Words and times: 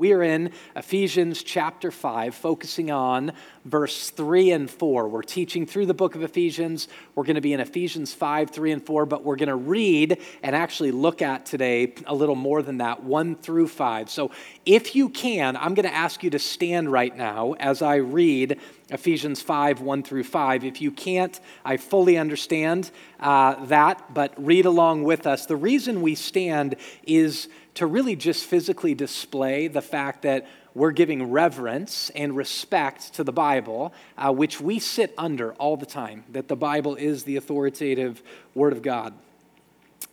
We 0.00 0.14
are 0.14 0.22
in 0.22 0.52
Ephesians 0.76 1.42
chapter 1.42 1.90
5, 1.90 2.34
focusing 2.34 2.90
on 2.90 3.32
verse 3.66 4.08
3 4.08 4.52
and 4.52 4.70
4. 4.70 5.06
We're 5.06 5.20
teaching 5.20 5.66
through 5.66 5.84
the 5.84 5.92
book 5.92 6.14
of 6.14 6.22
Ephesians. 6.22 6.88
We're 7.14 7.24
going 7.24 7.34
to 7.34 7.42
be 7.42 7.52
in 7.52 7.60
Ephesians 7.60 8.14
5, 8.14 8.48
3, 8.48 8.72
and 8.72 8.82
4, 8.82 9.04
but 9.04 9.24
we're 9.24 9.36
going 9.36 9.50
to 9.50 9.56
read 9.56 10.16
and 10.42 10.56
actually 10.56 10.90
look 10.90 11.20
at 11.20 11.44
today 11.44 11.92
a 12.06 12.14
little 12.14 12.34
more 12.34 12.62
than 12.62 12.78
that, 12.78 13.02
1 13.02 13.36
through 13.36 13.68
5. 13.68 14.08
So 14.08 14.30
if 14.64 14.96
you 14.96 15.10
can, 15.10 15.54
I'm 15.58 15.74
going 15.74 15.86
to 15.86 15.94
ask 15.94 16.22
you 16.22 16.30
to 16.30 16.38
stand 16.38 16.90
right 16.90 17.14
now 17.14 17.52
as 17.60 17.82
I 17.82 17.96
read 17.96 18.58
Ephesians 18.88 19.42
5, 19.42 19.82
1 19.82 20.02
through 20.02 20.24
5. 20.24 20.64
If 20.64 20.80
you 20.80 20.90
can't, 20.90 21.38
I 21.62 21.76
fully 21.76 22.16
understand 22.16 22.90
uh, 23.20 23.66
that, 23.66 24.14
but 24.14 24.32
read 24.42 24.64
along 24.64 25.04
with 25.04 25.26
us. 25.26 25.44
The 25.44 25.56
reason 25.56 26.00
we 26.00 26.14
stand 26.14 26.76
is 27.04 27.48
to 27.74 27.86
really 27.86 28.16
just 28.16 28.44
physically 28.44 28.94
display 28.94 29.68
the 29.68 29.82
fact 29.82 30.22
that 30.22 30.46
we're 30.74 30.92
giving 30.92 31.30
reverence 31.30 32.10
and 32.14 32.36
respect 32.36 33.14
to 33.14 33.24
the 33.24 33.32
Bible, 33.32 33.92
uh, 34.16 34.32
which 34.32 34.60
we 34.60 34.78
sit 34.78 35.12
under 35.18 35.52
all 35.54 35.76
the 35.76 35.86
time, 35.86 36.24
that 36.30 36.48
the 36.48 36.56
Bible 36.56 36.94
is 36.94 37.24
the 37.24 37.36
authoritative 37.36 38.22
Word 38.54 38.72
of 38.72 38.82
God. 38.82 39.14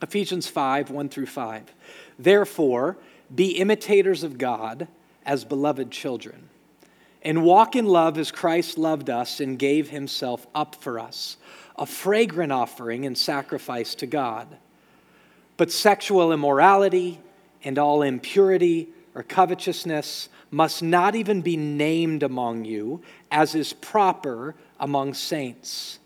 Ephesians 0.01 0.47
5 0.47 0.89
1 0.89 1.09
through 1.09 1.25
5. 1.25 1.73
Therefore, 2.19 2.97
be 3.33 3.51
imitators 3.51 4.23
of 4.23 4.37
God 4.37 4.87
as 5.25 5.43
beloved 5.43 5.91
children, 5.91 6.49
and 7.21 7.43
walk 7.43 7.75
in 7.75 7.85
love 7.85 8.17
as 8.17 8.31
Christ 8.31 8.77
loved 8.77 9.09
us 9.09 9.39
and 9.39 9.59
gave 9.59 9.89
himself 9.89 10.47
up 10.55 10.75
for 10.75 10.99
us, 10.99 11.37
a 11.77 11.85
fragrant 11.85 12.51
offering 12.51 13.05
and 13.05 13.17
sacrifice 13.17 13.93
to 13.95 14.07
God. 14.07 14.47
But 15.57 15.71
sexual 15.71 16.31
immorality, 16.31 17.19
and 17.63 17.77
all 17.77 18.01
impurity 18.01 18.89
or 19.15 19.23
covetousness 19.23 20.29
must 20.51 20.81
not 20.81 21.15
even 21.15 21.41
be 21.41 21.57
named 21.57 22.23
among 22.23 22.65
you, 22.65 23.01
as 23.31 23.55
is 23.55 23.73
proper 23.73 24.55
among 24.79 25.13
saints. 25.13 25.99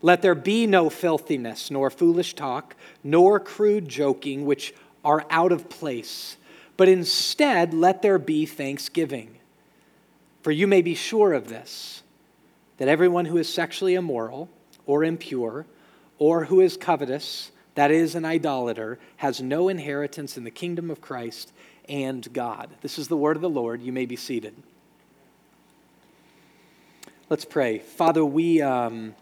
Let 0.00 0.22
there 0.22 0.34
be 0.34 0.66
no 0.66 0.90
filthiness, 0.90 1.70
nor 1.70 1.90
foolish 1.90 2.34
talk, 2.34 2.74
nor 3.02 3.40
crude 3.40 3.88
joking, 3.88 4.46
which 4.46 4.72
are 5.04 5.26
out 5.30 5.52
of 5.52 5.68
place, 5.68 6.36
but 6.76 6.88
instead 6.88 7.74
let 7.74 8.02
there 8.02 8.18
be 8.18 8.46
thanksgiving. 8.46 9.36
For 10.42 10.52
you 10.52 10.66
may 10.66 10.82
be 10.82 10.94
sure 10.94 11.32
of 11.32 11.48
this, 11.48 12.02
that 12.78 12.88
everyone 12.88 13.24
who 13.24 13.36
is 13.36 13.52
sexually 13.52 13.94
immoral, 13.94 14.48
or 14.86 15.04
impure, 15.04 15.66
or 16.18 16.44
who 16.46 16.60
is 16.60 16.76
covetous, 16.76 17.50
that 17.78 17.92
is, 17.92 18.16
an 18.16 18.24
idolater, 18.24 18.98
has 19.18 19.40
no 19.40 19.68
inheritance 19.68 20.36
in 20.36 20.42
the 20.42 20.50
kingdom 20.50 20.90
of 20.90 21.00
Christ 21.00 21.52
and 21.88 22.26
God. 22.32 22.70
This 22.80 22.98
is 22.98 23.06
the 23.06 23.16
word 23.16 23.36
of 23.36 23.40
the 23.40 23.48
Lord. 23.48 23.80
You 23.80 23.92
may 23.92 24.04
be 24.04 24.16
seated. 24.16 24.52
Let's 27.30 27.44
pray. 27.44 27.78
Father, 27.78 28.24
we 28.24 28.60
um, 28.62 29.14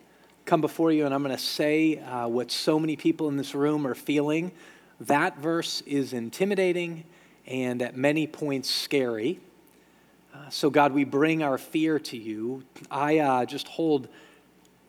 come 0.47 0.63
before 0.63 0.91
you, 0.91 1.05
and 1.05 1.13
I'm 1.13 1.23
going 1.23 1.37
to 1.37 1.43
say 1.43 1.99
uh, 1.99 2.29
what 2.29 2.51
so 2.51 2.79
many 2.79 2.97
people 2.97 3.29
in 3.29 3.37
this 3.37 3.55
room 3.55 3.87
are 3.87 3.95
feeling. 3.95 4.53
That 5.01 5.37
verse 5.37 5.83
is 5.83 6.15
intimidating 6.15 7.05
and 7.47 7.83
at 7.83 7.95
many 7.95 8.27
points 8.27 8.71
scary. 8.71 9.39
Uh, 10.35 10.49
so, 10.49 10.71
God, 10.71 10.95
we 10.95 11.05
bring 11.05 11.43
our 11.43 11.59
fear 11.59 11.99
to 11.99 12.17
you. 12.17 12.63
I 12.91 13.19
uh, 13.19 13.45
just 13.45 13.69
hold 13.69 14.09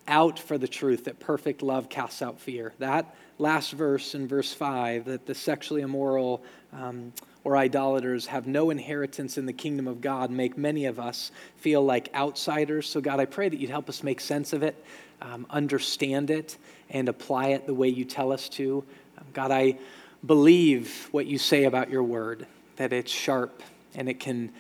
out 0.08 0.40
for 0.40 0.58
the 0.58 0.70
truth 0.70 1.04
that 1.04 1.20
perfect 1.20 1.62
love 1.62 1.90
casts 1.90 2.22
out 2.22 2.40
fear. 2.40 2.72
That 2.80 3.14
last 3.39 3.71
verse 3.71 4.16
in 4.16 4.27
verse 4.27 4.53
5 4.53 5.05
that 5.05 5.25
the 5.25 5.35
sexually 5.35 5.81
immoral 5.81 6.43
um, 6.73 7.13
or 7.43 7.55
idolaters 7.55 8.25
have 8.27 8.47
no 8.47 8.69
inheritance 8.69 9.38
in 9.38 9.45
the 9.45 9.53
kingdom 9.53 9.88
of 9.88 10.02
God 10.02 10.31
make 10.31 10.57
many 10.57 10.85
of 10.85 10.99
us 10.99 11.31
feel 11.58 11.83
like 11.83 12.09
outsiders. 12.13 12.89
So, 12.89 12.99
God, 12.99 13.19
I 13.19 13.25
pray 13.25 13.47
that 13.47 13.59
you'd 13.59 13.69
help 13.69 13.89
us 13.89 14.03
make 14.03 14.19
sense 14.19 14.53
of 14.53 14.63
it, 14.63 14.83
um, 15.21 15.45
understand 15.49 16.30
it, 16.30 16.58
and 16.89 17.08
apply 17.08 17.49
it 17.49 17.65
the 17.65 17.73
way 17.73 17.87
you 17.87 18.05
tell 18.05 18.31
us 18.31 18.49
to. 18.49 18.83
Um, 19.17 19.26
God, 19.33 19.52
I 19.52 19.77
believe 20.26 21.08
what 21.11 21.26
you 21.26 21.37
say 21.37 21.64
about 21.65 21.89
your 21.89 22.03
word, 22.03 22.47
that 22.77 22.92
it's 22.92 23.11
sharp 23.11 23.64
and 23.95 24.09
it 24.09 24.20
can 24.20 24.52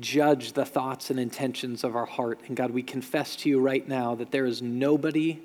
judge 0.00 0.54
the 0.54 0.64
thoughts 0.64 1.10
and 1.10 1.20
intentions 1.20 1.84
of 1.84 1.94
our 1.94 2.06
heart. 2.06 2.40
And 2.46 2.56
God, 2.56 2.70
we 2.70 2.82
confess 2.82 3.36
to 3.36 3.48
you 3.48 3.60
right 3.60 3.86
now 3.86 4.14
that 4.14 4.30
there 4.30 4.46
is 4.46 4.62
nobody 4.62 5.40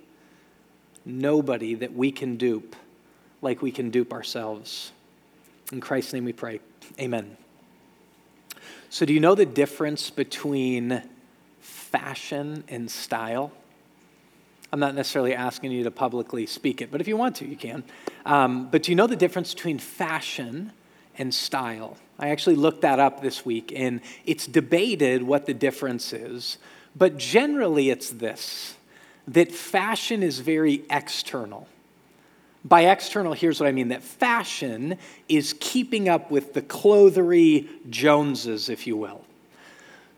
nobody 1.08 1.74
that 1.76 1.94
we 1.94 2.12
can 2.12 2.38
dupe 2.38 2.76
like 3.42 3.62
we 3.62 3.72
can 3.72 3.90
dupe 3.90 4.14
ourselves. 4.14 4.92
In 5.72 5.80
Christ's 5.80 6.14
name 6.14 6.26
we 6.26 6.34
pray. 6.34 6.60
Amen. 7.00 7.38
So, 8.90 9.06
do 9.06 9.14
you 9.14 9.20
know 9.20 9.36
the 9.36 9.46
difference 9.46 10.10
between 10.10 11.04
fashion 11.60 12.64
and 12.68 12.90
style? 12.90 13.52
I'm 14.72 14.80
not 14.80 14.96
necessarily 14.96 15.34
asking 15.34 15.72
you 15.72 15.84
to 15.84 15.92
publicly 15.92 16.46
speak 16.46 16.82
it, 16.82 16.92
but 16.92 17.00
if 17.00 17.08
you 17.08 17.16
want 17.16 17.38
to, 17.38 17.48
you 17.48 17.56
can. 17.56 17.84
Um, 18.26 18.70
but 18.70 18.84
do 18.84 18.92
you 18.92 18.96
know 18.96 19.08
the 19.08 19.16
difference 19.16 19.54
between 19.54 19.80
fashion 19.80 20.72
and 21.18 21.34
style? 21.34 21.98
I 22.20 22.30
actually 22.30 22.56
looked 22.56 22.82
that 22.82 23.00
up 23.00 23.22
this 23.22 23.46
week, 23.46 23.72
and 23.76 24.02
it's 24.26 24.48
debated 24.48 25.24
what 25.24 25.46
the 25.46 25.54
difference 25.54 26.12
is, 26.12 26.58
but 26.96 27.18
generally 27.18 27.90
it's 27.90 28.10
this 28.10 28.77
that 29.28 29.52
fashion 29.52 30.24
is 30.24 30.40
very 30.40 30.84
external. 30.90 31.68
By 32.64 32.86
external, 32.86 33.34
here's 33.34 33.60
what 33.60 33.68
I 33.68 33.72
mean 33.72 33.90
that 33.90 34.04
fashion 34.04 34.98
is 35.30 35.56
keeping 35.60 36.10
up 36.10 36.32
with 36.32 36.54
the 36.54 36.62
clothery 36.62 37.68
Joneses, 37.90 38.70
if 38.70 38.88
you 38.88 38.98
will. 38.98 39.24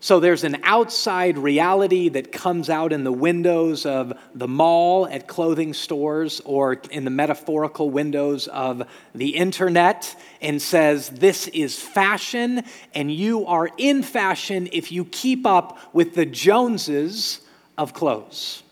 So 0.02 0.18
there's 0.18 0.44
an 0.44 0.56
outside 0.62 1.36
reality 1.36 2.08
that 2.08 2.32
comes 2.32 2.70
out 2.70 2.90
in 2.90 3.04
the 3.04 3.12
windows 3.12 3.84
of 3.84 4.14
the 4.34 4.48
mall 4.48 5.06
at 5.06 5.28
clothing 5.28 5.74
stores 5.74 6.40
or 6.46 6.80
in 6.90 7.04
the 7.04 7.10
metaphorical 7.10 7.90
windows 7.90 8.48
of 8.48 8.82
the 9.14 9.36
internet 9.36 10.16
and 10.40 10.60
says, 10.60 11.10
This 11.10 11.48
is 11.48 11.78
fashion, 11.78 12.64
and 12.94 13.12
you 13.12 13.44
are 13.44 13.68
in 13.76 14.02
fashion 14.02 14.70
if 14.72 14.90
you 14.90 15.04
keep 15.04 15.44
up 15.44 15.78
with 15.92 16.14
the 16.14 16.24
Joneses 16.24 17.40
of 17.76 17.92
clothes. 17.92 18.62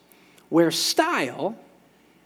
Where 0.49 0.71
style, 0.71 1.57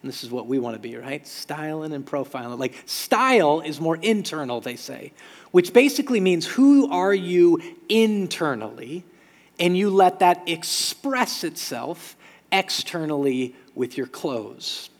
this 0.04 0.24
is 0.24 0.30
what 0.30 0.46
we 0.46 0.58
want 0.58 0.74
to 0.74 0.80
be, 0.80 0.96
right? 0.96 1.26
Styling 1.26 1.92
and 1.92 2.04
profiling. 2.04 2.58
Like 2.58 2.74
style 2.86 3.60
is 3.60 3.80
more 3.80 3.96
internal, 3.96 4.60
they 4.60 4.76
say, 4.76 5.12
which 5.50 5.72
basically 5.72 6.20
means 6.20 6.46
who 6.46 6.90
are 6.90 7.14
you 7.14 7.60
internally, 7.88 9.04
and 9.58 9.76
you 9.76 9.90
let 9.90 10.20
that 10.20 10.42
express 10.48 11.44
itself 11.44 12.16
externally 12.50 13.54
with 13.74 13.96
your 13.96 14.06
clothes. 14.06 14.90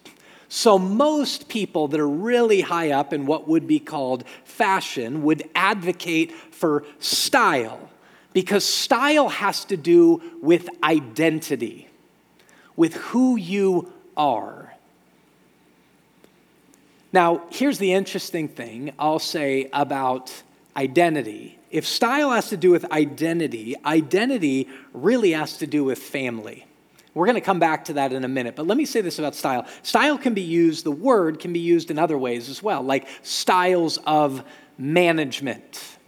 So, 0.49 0.78
most 0.78 1.49
people 1.49 1.88
that 1.88 1.99
are 1.99 2.09
really 2.09 2.61
high 2.61 2.91
up 2.91 3.15
in 3.15 3.25
what 3.25 3.49
would 3.49 3.66
be 3.66 3.78
called 3.78 4.25
fashion 4.44 5.22
would 5.22 5.49
advocate 5.55 6.31
for 6.31 6.84
style 6.99 7.88
because 8.34 8.62
style 8.62 9.31
has 9.31 9.65
to 9.66 9.78
do 9.78 10.22
with 10.43 10.69
identity 10.82 11.88
with 12.77 12.94
who 12.94 13.37
you 13.37 13.93
are. 14.16 14.75
Now, 17.12 17.43
here's 17.50 17.78
the 17.78 17.93
interesting 17.93 18.49
thing 18.49 18.93
I'll 18.99 19.19
say 19.19 19.69
about 19.72 20.43
identity. 20.77 21.59
If 21.71 21.87
style 21.87 22.31
has 22.31 22.49
to 22.49 22.56
do 22.56 22.71
with 22.71 22.91
identity, 22.91 23.77
identity 23.84 24.69
really 24.93 25.32
has 25.32 25.59
to 25.59 25.66
do 25.66 25.84
with 25.84 25.99
family. 25.99 26.66
We're 27.15 27.27
going 27.27 27.34
to 27.37 27.43
come 27.43 27.59
back 27.59 27.87
to 27.87 27.94
that 27.94 28.15
in 28.15 28.25
a 28.25 28.28
minute, 28.28 28.56
but 28.56 28.66
let 28.66 28.78
me 28.78 28.87
say 28.87 29.03
this 29.03 29.19
about 29.19 29.34
style. 29.34 29.66
Style 29.82 30.16
can 30.16 30.32
be 30.32 30.43
used, 30.43 30.84
the 30.84 30.91
word 30.91 31.41
can 31.41 31.53
be 31.53 31.61
used 31.61 31.91
in 31.91 31.99
other 31.99 32.16
ways 32.16 32.49
as 32.49 32.62
well, 32.62 32.82
like 32.82 33.06
styles 33.22 33.99
of 34.06 34.43
management, 34.78 35.99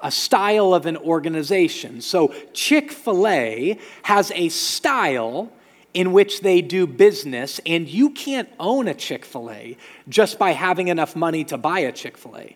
a 0.00 0.10
style 0.10 0.74
of 0.74 0.86
an 0.86 0.96
organization. 0.96 2.00
So 2.00 2.34
Chick 2.52 2.90
fil 2.90 3.28
A 3.28 3.78
has 4.02 4.32
a 4.34 4.48
style 4.48 5.52
in 5.96 6.12
which 6.12 6.42
they 6.42 6.60
do 6.60 6.86
business, 6.86 7.58
and 7.64 7.88
you 7.88 8.10
can't 8.10 8.50
own 8.60 8.86
a 8.86 8.92
Chick 8.92 9.24
fil 9.24 9.50
A 9.50 9.78
just 10.10 10.38
by 10.38 10.50
having 10.50 10.88
enough 10.88 11.16
money 11.16 11.42
to 11.44 11.56
buy 11.56 11.78
a 11.78 11.90
Chick 11.90 12.18
fil 12.18 12.36
A. 12.36 12.54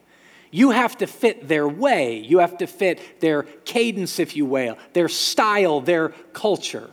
You 0.50 0.72
have 0.72 0.98
to 0.98 1.06
fit 1.06 1.48
their 1.48 1.66
way, 1.66 2.19
you 2.19 2.40
have 2.40 2.58
to 2.58 2.66
fit 2.66 3.19
their 3.20 3.44
cadence, 3.64 4.19
if 4.19 4.37
you 4.37 4.44
will, 4.44 4.76
their 4.92 5.08
style, 5.08 5.81
their 5.81 6.10
culture. 6.34 6.90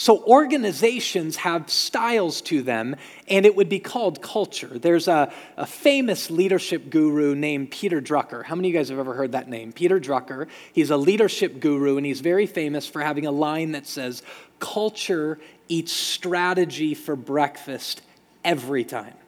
So, 0.00 0.24
organizations 0.24 1.36
have 1.36 1.68
styles 1.68 2.40
to 2.42 2.62
them, 2.62 2.96
and 3.28 3.44
it 3.44 3.54
would 3.54 3.68
be 3.68 3.80
called 3.80 4.22
culture. 4.22 4.78
There's 4.78 5.08
a, 5.08 5.30
a, 5.58 5.66
famous 5.66 6.30
leadership 6.30 6.88
guru 6.88 7.34
named 7.34 7.70
Peter 7.70 8.00
Drucker. 8.00 8.42
How 8.42 8.54
many 8.54 8.68
of 8.68 8.72
you 8.72 8.80
guys 8.80 8.88
have 8.88 8.98
ever 8.98 9.12
heard 9.12 9.32
that 9.32 9.50
name? 9.50 9.74
Peter 9.74 10.00
Drucker. 10.00 10.46
He's 10.72 10.88
a 10.88 10.96
leadership 10.96 11.60
guru, 11.60 11.98
and 11.98 12.06
he's 12.06 12.20
very 12.20 12.46
famous 12.46 12.86
for 12.86 13.02
having 13.02 13.26
a 13.26 13.30
line 13.30 13.72
that 13.72 13.86
says, 13.86 14.22
Culture 14.58 15.38
eats 15.68 15.92
strategy 15.92 16.94
for 16.94 17.14
breakfast 17.14 18.00
every 18.42 18.84
time. 18.84 19.18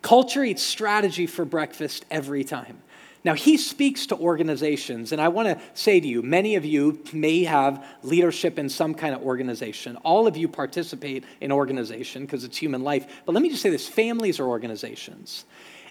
Culture 0.00 0.44
eats 0.44 0.62
strategy 0.62 1.26
for 1.26 1.44
breakfast 1.44 2.06
every 2.08 2.44
time. 2.44 2.82
Now, 3.26 3.34
he 3.34 3.56
speaks 3.56 4.06
to 4.06 4.16
organizations, 4.16 5.10
and 5.10 5.20
I 5.20 5.26
want 5.26 5.48
to 5.48 5.60
say 5.74 5.98
to 5.98 6.06
you 6.06 6.22
many 6.22 6.54
of 6.54 6.64
you 6.64 7.02
may 7.12 7.42
have 7.42 7.84
leadership 8.04 8.56
in 8.56 8.68
some 8.68 8.94
kind 8.94 9.16
of 9.16 9.22
organization. 9.22 9.96
All 10.04 10.28
of 10.28 10.36
you 10.36 10.46
participate 10.46 11.24
in 11.40 11.50
organization 11.50 12.22
because 12.22 12.44
it's 12.44 12.56
human 12.56 12.84
life. 12.84 13.22
But 13.26 13.32
let 13.32 13.42
me 13.42 13.48
just 13.48 13.62
say 13.62 13.70
this 13.70 13.88
families 13.88 14.38
are 14.38 14.46
organizations. 14.46 15.44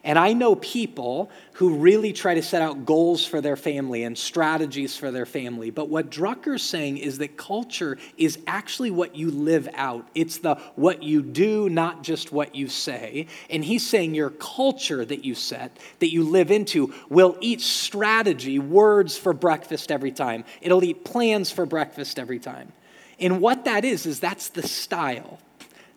And 0.05 0.19
I 0.19 0.33
know 0.33 0.53
people 0.55 1.31
who 1.53 1.77
really 1.77 2.13
try 2.13 2.35
to 2.35 2.43
set 2.43 2.61
out 2.61 2.85
goals 2.85 3.25
for 3.25 3.41
their 3.41 3.55
family 3.55 4.03
and 4.03 4.15
strategies 4.15 4.95
for 4.95 5.09
their 5.09 5.25
family. 5.25 5.71
But 5.71 5.89
what 5.89 6.11
Drucker's 6.11 6.61
saying 6.61 6.99
is 6.99 7.17
that 7.17 7.37
culture 7.37 7.97
is 8.15 8.37
actually 8.45 8.91
what 8.91 9.15
you 9.15 9.31
live 9.31 9.67
out. 9.73 10.07
It's 10.13 10.37
the 10.37 10.55
what 10.75 11.01
you 11.01 11.23
do, 11.23 11.69
not 11.69 12.03
just 12.03 12.31
what 12.31 12.53
you 12.53 12.67
say. 12.67 13.25
And 13.49 13.65
he's 13.65 13.85
saying 13.85 14.13
your 14.13 14.29
culture 14.29 15.03
that 15.03 15.25
you 15.25 15.33
set, 15.33 15.75
that 15.97 16.13
you 16.13 16.23
live 16.23 16.51
into, 16.51 16.93
will 17.09 17.35
eat 17.41 17.61
strategy, 17.61 18.59
words 18.59 19.17
for 19.17 19.33
breakfast 19.33 19.91
every 19.91 20.11
time. 20.11 20.45
It'll 20.61 20.83
eat 20.83 21.03
plans 21.03 21.49
for 21.49 21.65
breakfast 21.65 22.19
every 22.19 22.39
time. 22.39 22.73
And 23.19 23.41
what 23.41 23.65
that 23.65 23.83
is, 23.83 24.05
is 24.05 24.19
that's 24.19 24.49
the 24.49 24.67
style, 24.67 25.39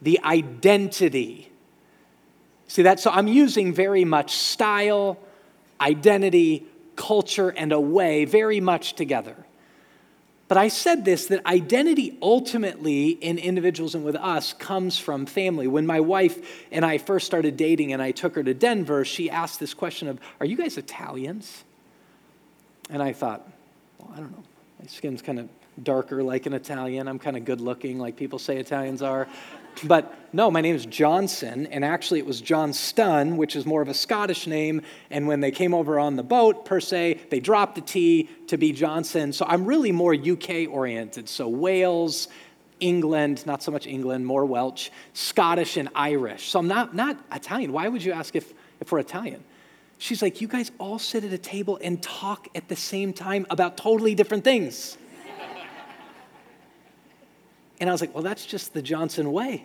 the 0.00 0.18
identity 0.24 1.52
See 2.68 2.82
that? 2.82 3.00
So 3.00 3.10
I'm 3.10 3.26
using 3.26 3.72
very 3.72 4.04
much 4.04 4.36
style, 4.36 5.18
identity, 5.80 6.66
culture, 6.96 7.48
and 7.48 7.72
a 7.72 7.80
way 7.80 8.24
very 8.26 8.60
much 8.60 8.94
together. 8.94 9.34
But 10.48 10.56
I 10.56 10.68
said 10.68 11.04
this 11.04 11.26
that 11.26 11.44
identity 11.46 12.18
ultimately 12.22 13.10
in 13.10 13.38
individuals 13.38 13.94
and 13.94 14.04
with 14.04 14.16
us 14.16 14.54
comes 14.54 14.98
from 14.98 15.26
family. 15.26 15.66
When 15.66 15.86
my 15.86 16.00
wife 16.00 16.66
and 16.70 16.84
I 16.84 16.98
first 16.98 17.26
started 17.26 17.56
dating 17.56 17.92
and 17.92 18.00
I 18.00 18.12
took 18.12 18.34
her 18.34 18.42
to 18.42 18.54
Denver, 18.54 19.04
she 19.04 19.30
asked 19.30 19.60
this 19.60 19.74
question 19.74 20.08
of, 20.08 20.18
Are 20.40 20.46
you 20.46 20.56
guys 20.56 20.78
Italians? 20.78 21.64
And 22.88 23.02
I 23.02 23.12
thought, 23.12 23.46
Well, 23.98 24.10
I 24.14 24.20
don't 24.20 24.32
know. 24.32 24.44
My 24.80 24.86
skin's 24.86 25.20
kind 25.20 25.38
of 25.38 25.48
darker 25.82 26.22
like 26.22 26.46
an 26.46 26.54
Italian. 26.54 27.08
I'm 27.08 27.18
kind 27.18 27.36
of 27.36 27.44
good 27.44 27.60
looking 27.60 27.98
like 27.98 28.16
people 28.16 28.38
say 28.38 28.56
Italians 28.56 29.02
are. 29.02 29.28
But 29.84 30.14
no, 30.32 30.50
my 30.50 30.60
name 30.60 30.74
is 30.74 30.84
Johnson, 30.84 31.66
and 31.68 31.84
actually 31.84 32.18
it 32.18 32.26
was 32.26 32.40
John 32.40 32.68
Johnston, 32.68 33.36
which 33.38 33.56
is 33.56 33.64
more 33.64 33.80
of 33.80 33.88
a 33.88 33.94
Scottish 33.94 34.46
name. 34.46 34.82
And 35.10 35.26
when 35.26 35.40
they 35.40 35.50
came 35.50 35.72
over 35.72 35.98
on 35.98 36.16
the 36.16 36.22
boat, 36.22 36.66
per 36.66 36.80
se, 36.80 37.20
they 37.30 37.40
dropped 37.40 37.76
the 37.76 37.80
T 37.80 38.28
to 38.48 38.58
be 38.58 38.72
Johnson. 38.72 39.32
So 39.32 39.46
I'm 39.48 39.64
really 39.64 39.92
more 39.92 40.14
UK 40.14 40.68
oriented. 40.68 41.28
So 41.28 41.48
Wales, 41.48 42.28
England, 42.80 43.46
not 43.46 43.62
so 43.62 43.72
much 43.72 43.86
England, 43.86 44.26
more 44.26 44.44
Welsh, 44.44 44.90
Scottish, 45.14 45.76
and 45.76 45.88
Irish. 45.94 46.50
So 46.50 46.58
I'm 46.58 46.68
not, 46.68 46.94
not 46.94 47.18
Italian. 47.32 47.72
Why 47.72 47.88
would 47.88 48.04
you 48.04 48.12
ask 48.12 48.36
if, 48.36 48.52
if 48.80 48.92
we're 48.92 48.98
Italian? 48.98 49.42
She's 49.96 50.20
like, 50.20 50.40
you 50.40 50.48
guys 50.48 50.70
all 50.78 50.98
sit 50.98 51.24
at 51.24 51.32
a 51.32 51.38
table 51.38 51.78
and 51.82 52.02
talk 52.02 52.48
at 52.54 52.68
the 52.68 52.76
same 52.76 53.12
time 53.12 53.46
about 53.50 53.76
totally 53.76 54.14
different 54.14 54.44
things. 54.44 54.98
And 57.80 57.88
I 57.88 57.92
was 57.92 58.00
like, 58.00 58.14
well, 58.14 58.22
that's 58.22 58.46
just 58.46 58.74
the 58.74 58.82
Johnson 58.82 59.32
way. 59.32 59.64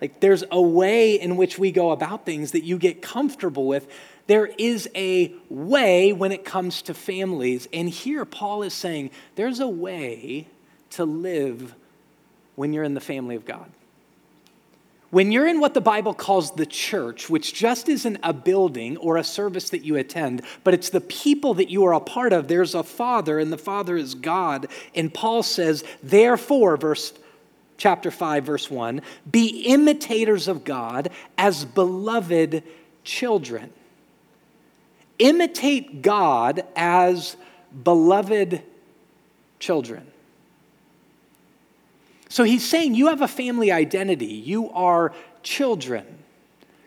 Like, 0.00 0.20
there's 0.20 0.44
a 0.50 0.60
way 0.60 1.20
in 1.20 1.36
which 1.36 1.58
we 1.58 1.70
go 1.70 1.90
about 1.90 2.26
things 2.26 2.52
that 2.52 2.64
you 2.64 2.78
get 2.78 3.00
comfortable 3.00 3.66
with. 3.66 3.88
There 4.26 4.46
is 4.46 4.88
a 4.94 5.32
way 5.48 6.12
when 6.12 6.32
it 6.32 6.44
comes 6.44 6.82
to 6.82 6.94
families. 6.94 7.68
And 7.72 7.88
here, 7.88 8.24
Paul 8.24 8.62
is 8.62 8.74
saying 8.74 9.10
there's 9.36 9.60
a 9.60 9.68
way 9.68 10.48
to 10.90 11.04
live 11.04 11.74
when 12.56 12.72
you're 12.72 12.84
in 12.84 12.94
the 12.94 13.00
family 13.00 13.36
of 13.36 13.44
God. 13.44 13.70
When 15.10 15.30
you're 15.30 15.46
in 15.46 15.60
what 15.60 15.74
the 15.74 15.80
Bible 15.80 16.12
calls 16.12 16.56
the 16.56 16.66
church, 16.66 17.30
which 17.30 17.54
just 17.54 17.88
isn't 17.88 18.18
a 18.24 18.32
building 18.32 18.96
or 18.96 19.16
a 19.16 19.22
service 19.22 19.70
that 19.70 19.84
you 19.84 19.94
attend, 19.94 20.42
but 20.64 20.74
it's 20.74 20.90
the 20.90 21.00
people 21.00 21.54
that 21.54 21.70
you 21.70 21.84
are 21.84 21.94
a 21.94 22.00
part 22.00 22.32
of, 22.32 22.48
there's 22.48 22.74
a 22.74 22.82
Father, 22.82 23.38
and 23.38 23.52
the 23.52 23.58
Father 23.58 23.96
is 23.96 24.16
God. 24.16 24.66
And 24.92 25.14
Paul 25.14 25.44
says, 25.44 25.84
therefore, 26.02 26.76
verse 26.76 27.12
chapter 27.84 28.10
5 28.10 28.44
verse 28.44 28.70
1 28.70 29.02
be 29.30 29.60
imitators 29.66 30.48
of 30.48 30.64
god 30.64 31.10
as 31.36 31.66
beloved 31.66 32.62
children. 33.04 33.70
Imitate 35.18 36.00
god 36.00 36.64
as 36.74 37.36
beloved 37.82 38.62
children. 39.58 40.06
So 42.30 42.42
he's 42.42 42.66
saying 42.66 42.94
you 42.94 43.08
have 43.08 43.20
a 43.20 43.28
family 43.28 43.70
identity. 43.70 44.32
You 44.32 44.70
are 44.70 45.12
children. 45.42 46.06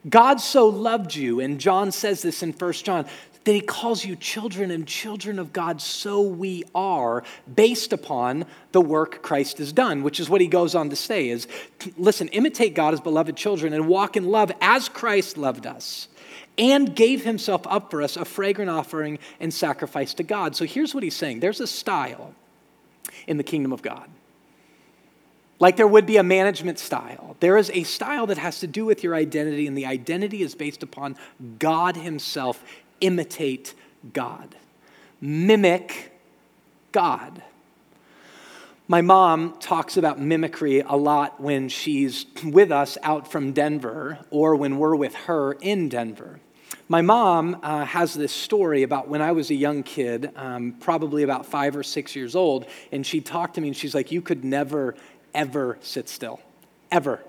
God 0.10 0.42
so 0.42 0.68
loved 0.68 1.14
you, 1.14 1.42
and 1.42 1.60
John 1.60 1.92
says 1.92 2.24
this 2.24 2.42
in 2.42 2.54
1 2.54 2.74
John, 2.74 3.06
that 3.48 3.54
he 3.54 3.62
calls 3.62 4.04
you 4.04 4.14
children 4.18 4.72
and 4.72 4.86
children 4.86 5.40
of 5.40 5.54
God, 5.54 5.82
so 5.82 6.22
we 6.22 6.66
are, 6.76 7.24
based 7.56 7.94
upon 7.94 8.46
the 8.74 8.82
work 8.82 9.24
Christ 9.24 9.60
has 9.60 9.72
done, 9.72 10.04
which 10.04 10.20
is 10.20 10.30
what 10.30 10.42
he 10.42 10.48
goes 10.48 10.76
on 10.76 10.90
to 10.90 10.98
say 10.98 11.30
is, 11.30 11.48
listen, 11.96 12.28
imitate 12.28 12.76
God 12.76 12.94
as 12.94 13.00
beloved 13.00 13.38
children 13.38 13.72
and 13.72 13.88
walk 13.88 14.18
in 14.18 14.26
love 14.26 14.52
as 14.60 14.90
Christ 14.90 15.38
loved 15.38 15.66
us 15.66 16.10
and 16.58 16.94
gave 16.94 17.24
himself 17.24 17.62
up 17.68 17.90
for 17.90 18.02
us, 18.02 18.18
a 18.18 18.26
fragrant 18.26 18.70
offering 18.70 19.18
and 19.40 19.54
sacrifice 19.54 20.14
to 20.16 20.24
God. 20.24 20.54
So 20.58 20.66
here's 20.66 20.94
what 20.94 21.02
he's 21.02 21.16
saying 21.16 21.40
there's 21.40 21.62
a 21.62 21.68
style 21.68 22.36
in 23.28 23.38
the 23.38 23.44
kingdom 23.44 23.72
of 23.72 23.82
God. 23.82 24.10
Like 25.60 25.78
there 25.78 25.88
would 25.88 26.06
be 26.06 26.18
a 26.18 26.24
management 26.24 26.80
style. 26.80 27.38
There 27.40 27.56
is 27.56 27.72
a 27.74 27.84
style 27.84 28.28
that 28.28 28.38
has 28.38 28.60
to 28.60 28.68
do 28.68 28.84
with 28.84 29.06
your 29.06 29.16
identity, 29.16 29.68
and 29.68 29.78
the 29.78 29.86
identity 29.86 30.42
is 30.42 30.54
based 30.54 30.84
upon 30.84 31.16
God 31.60 31.96
Himself 31.96 32.62
imitate 33.02 33.74
God, 34.14 34.56
mimic 35.22 36.12
God. 36.92 37.42
My 38.90 39.02
mom 39.02 39.60
talks 39.60 39.98
about 39.98 40.20
mimicry 40.20 40.80
a 40.80 40.96
lot 40.96 41.42
when 41.42 41.68
she's 41.68 42.26
with 42.44 42.72
us 42.72 42.98
out 43.04 43.30
from 43.30 43.52
Denver 43.52 44.20
or 44.30 44.56
when 44.56 44.78
we're 44.78 44.96
with 44.96 45.14
her 45.14 45.54
in 45.54 45.90
Denver. 45.90 46.40
My 46.88 47.02
mom 47.02 47.60
uh, 47.64 47.84
has 47.84 48.14
this 48.14 48.32
story 48.32 48.84
about 48.84 49.10
when 49.10 49.22
I 49.22 49.34
was 49.34 49.50
a 49.52 49.56
young 49.56 49.84
kid, 49.84 50.32
um, 50.38 50.74
probably 50.80 51.24
about 51.24 51.46
five 51.46 51.76
or 51.76 51.84
six 51.84 52.16
years 52.16 52.34
old, 52.34 52.66
and 52.94 53.06
she 53.06 53.20
talked 53.20 53.56
to 53.56 53.62
me 53.62 53.68
and 53.68 53.76
she's 53.76 53.94
like, 53.94 54.10
You 54.10 54.22
could 54.22 54.46
never, 54.46 54.96
ever 55.34 55.78
sit 55.82 56.08
still. 56.08 56.40
Ever. 56.90 57.22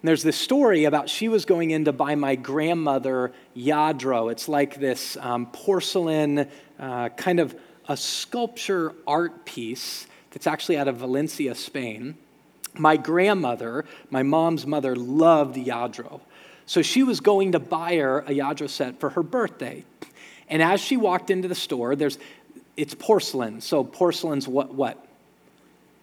And 0.00 0.08
there's 0.08 0.22
this 0.22 0.36
story 0.36 0.84
about 0.84 1.10
she 1.10 1.28
was 1.28 1.44
going 1.44 1.72
in 1.72 1.84
to 1.84 1.92
buy 1.92 2.14
my 2.14 2.34
grandmother 2.34 3.32
Lladró. 3.54 4.32
It's 4.32 4.48
like 4.48 4.76
this 4.76 5.18
um, 5.18 5.46
porcelain, 5.52 6.48
uh, 6.78 7.10
kind 7.10 7.38
of 7.38 7.54
a 7.86 7.98
sculpture 7.98 8.94
art 9.06 9.44
piece 9.44 10.06
that's 10.30 10.46
actually 10.46 10.78
out 10.78 10.88
of 10.88 10.96
Valencia, 10.96 11.54
Spain. 11.54 12.16
My 12.78 12.96
grandmother, 12.96 13.84
my 14.08 14.22
mom's 14.22 14.66
mother, 14.66 14.96
loved 14.96 15.56
Lladró. 15.56 16.20
So 16.64 16.80
she 16.80 17.02
was 17.02 17.20
going 17.20 17.52
to 17.52 17.58
buy 17.58 17.96
her 17.96 18.20
a 18.20 18.30
Lladró 18.30 18.70
set 18.70 19.00
for 19.00 19.10
her 19.10 19.22
birthday. 19.22 19.84
And 20.48 20.62
as 20.62 20.80
she 20.80 20.96
walked 20.96 21.30
into 21.30 21.46
the 21.46 21.54
store, 21.54 21.94
there's 21.94 22.18
it's 22.76 22.94
porcelain. 22.94 23.60
So 23.60 23.84
porcelain's 23.84 24.48
what 24.48 24.72
what? 24.72 25.04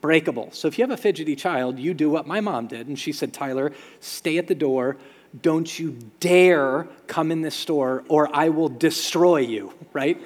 Breakable. 0.01 0.49
So 0.51 0.67
if 0.67 0.77
you 0.77 0.83
have 0.83 0.91
a 0.91 0.97
fidgety 0.97 1.35
child, 1.35 1.79
you 1.79 1.93
do 1.93 2.09
what 2.09 2.27
my 2.27 2.41
mom 2.41 2.67
did. 2.67 2.87
And 2.87 2.97
she 2.97 3.11
said, 3.11 3.33
Tyler, 3.33 3.71
stay 3.99 4.37
at 4.37 4.47
the 4.47 4.55
door. 4.55 4.97
Don't 5.41 5.77
you 5.77 5.97
dare 6.19 6.87
come 7.07 7.31
in 7.31 7.41
this 7.41 7.55
store 7.55 8.03
or 8.07 8.33
I 8.35 8.49
will 8.49 8.69
destroy 8.69 9.39
you, 9.39 9.73
right? 9.93 10.21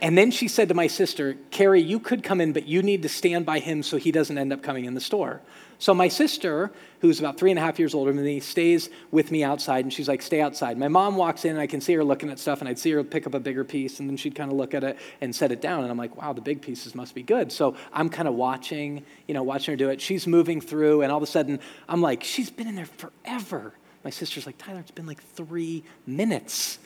And 0.00 0.16
then 0.16 0.30
she 0.30 0.46
said 0.46 0.68
to 0.68 0.74
my 0.74 0.86
sister, 0.86 1.36
Carrie, 1.50 1.82
you 1.82 1.98
could 1.98 2.22
come 2.22 2.40
in, 2.40 2.52
but 2.52 2.66
you 2.66 2.82
need 2.82 3.02
to 3.02 3.08
stand 3.08 3.44
by 3.44 3.58
him 3.58 3.82
so 3.82 3.96
he 3.96 4.12
doesn't 4.12 4.38
end 4.38 4.52
up 4.52 4.62
coming 4.62 4.84
in 4.84 4.94
the 4.94 5.00
store. 5.00 5.40
So 5.80 5.94
my 5.94 6.08
sister, 6.08 6.72
who's 7.00 7.20
about 7.20 7.38
three 7.38 7.50
and 7.50 7.58
a 7.58 7.62
half 7.62 7.78
years 7.78 7.94
older 7.94 8.12
than 8.12 8.24
me, 8.24 8.40
stays 8.40 8.90
with 9.12 9.30
me 9.30 9.44
outside, 9.44 9.84
and 9.84 9.92
she's 9.92 10.08
like, 10.08 10.22
"Stay 10.22 10.40
outside." 10.40 10.76
My 10.76 10.88
mom 10.88 11.16
walks 11.16 11.44
in, 11.44 11.52
and 11.52 11.60
I 11.60 11.68
can 11.68 11.80
see 11.80 11.92
her 11.94 12.02
looking 12.02 12.30
at 12.30 12.40
stuff, 12.40 12.60
and 12.60 12.68
I'd 12.68 12.80
see 12.80 12.90
her 12.90 13.04
pick 13.04 13.28
up 13.28 13.34
a 13.34 13.40
bigger 13.40 13.62
piece, 13.62 14.00
and 14.00 14.10
then 14.10 14.16
she'd 14.16 14.34
kind 14.34 14.50
of 14.50 14.56
look 14.56 14.74
at 14.74 14.82
it 14.82 14.98
and 15.20 15.34
set 15.34 15.52
it 15.52 15.60
down, 15.60 15.82
and 15.82 15.90
I'm 15.90 15.96
like, 15.96 16.20
"Wow, 16.20 16.32
the 16.32 16.40
big 16.40 16.60
pieces 16.62 16.96
must 16.96 17.14
be 17.14 17.22
good." 17.22 17.52
So 17.52 17.76
I'm 17.92 18.08
kind 18.08 18.26
of 18.26 18.34
watching, 18.34 19.04
you 19.28 19.34
know, 19.34 19.44
watching 19.44 19.72
her 19.72 19.76
do 19.76 19.88
it. 19.88 20.00
She's 20.00 20.26
moving 20.26 20.60
through, 20.60 21.02
and 21.02 21.12
all 21.12 21.18
of 21.18 21.22
a 21.22 21.26
sudden, 21.26 21.60
I'm 21.88 22.02
like, 22.02 22.24
"She's 22.24 22.50
been 22.50 22.66
in 22.66 22.74
there 22.74 22.86
forever." 22.86 23.72
My 24.02 24.10
sister's 24.10 24.46
like, 24.46 24.58
"Tyler, 24.58 24.80
it's 24.80 24.90
been 24.90 25.06
like 25.06 25.22
three 25.22 25.84
minutes." 26.06 26.80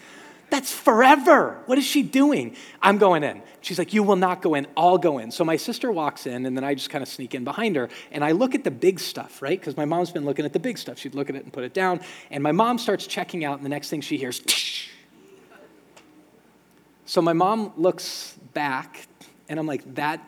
That's 0.52 0.70
forever. 0.70 1.56
What 1.64 1.78
is 1.78 1.84
she 1.86 2.02
doing? 2.02 2.56
I'm 2.82 2.98
going 2.98 3.24
in. 3.24 3.40
She's 3.62 3.78
like, 3.78 3.94
You 3.94 4.02
will 4.02 4.16
not 4.16 4.42
go 4.42 4.52
in. 4.52 4.66
I'll 4.76 4.98
go 4.98 5.16
in. 5.16 5.30
So 5.30 5.44
my 5.44 5.56
sister 5.56 5.90
walks 5.90 6.26
in, 6.26 6.44
and 6.44 6.54
then 6.54 6.62
I 6.62 6.74
just 6.74 6.90
kind 6.90 7.00
of 7.00 7.08
sneak 7.08 7.34
in 7.34 7.42
behind 7.42 7.74
her. 7.76 7.88
And 8.10 8.22
I 8.22 8.32
look 8.32 8.54
at 8.54 8.62
the 8.62 8.70
big 8.70 9.00
stuff, 9.00 9.40
right? 9.40 9.58
Because 9.58 9.78
my 9.78 9.86
mom's 9.86 10.10
been 10.10 10.26
looking 10.26 10.44
at 10.44 10.52
the 10.52 10.58
big 10.58 10.76
stuff. 10.76 10.98
She'd 10.98 11.14
look 11.14 11.30
at 11.30 11.36
it 11.36 11.44
and 11.44 11.54
put 11.54 11.64
it 11.64 11.72
down. 11.72 12.00
And 12.30 12.42
my 12.42 12.52
mom 12.52 12.76
starts 12.76 13.06
checking 13.06 13.46
out, 13.46 13.56
and 13.56 13.64
the 13.64 13.70
next 13.70 13.88
thing 13.88 14.02
she 14.02 14.18
hears. 14.18 14.42
So 17.04 17.20
my 17.20 17.32
mom 17.34 17.72
looks 17.76 18.38
back, 18.54 19.06
and 19.48 19.58
I'm 19.58 19.66
like, 19.66 19.94
That 19.94 20.20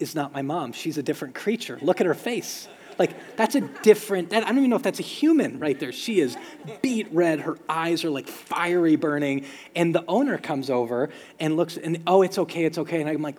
is 0.00 0.16
not 0.16 0.32
my 0.32 0.42
mom. 0.42 0.72
She's 0.72 0.98
a 0.98 1.02
different 1.02 1.36
creature. 1.36 1.78
Look 1.80 2.00
at 2.00 2.08
her 2.08 2.14
face. 2.14 2.66
Like, 2.98 3.36
that's 3.36 3.54
a 3.54 3.60
different, 3.60 4.32
I 4.32 4.40
don't 4.40 4.58
even 4.58 4.70
know 4.70 4.76
if 4.76 4.82
that's 4.82 4.98
a 4.98 5.04
human 5.04 5.60
right 5.60 5.78
there. 5.78 5.92
She 5.92 6.20
is 6.20 6.36
beet 6.82 7.08
red. 7.12 7.40
Her 7.40 7.56
eyes 7.68 8.04
are 8.04 8.10
like 8.10 8.26
fiery 8.26 8.96
burning. 8.96 9.46
And 9.76 9.94
the 9.94 10.04
owner 10.08 10.36
comes 10.36 10.68
over 10.68 11.10
and 11.38 11.56
looks, 11.56 11.76
and 11.76 12.02
oh, 12.06 12.22
it's 12.22 12.38
okay, 12.38 12.64
it's 12.64 12.78
okay. 12.78 13.00
And 13.00 13.08
I'm 13.08 13.22
like, 13.22 13.36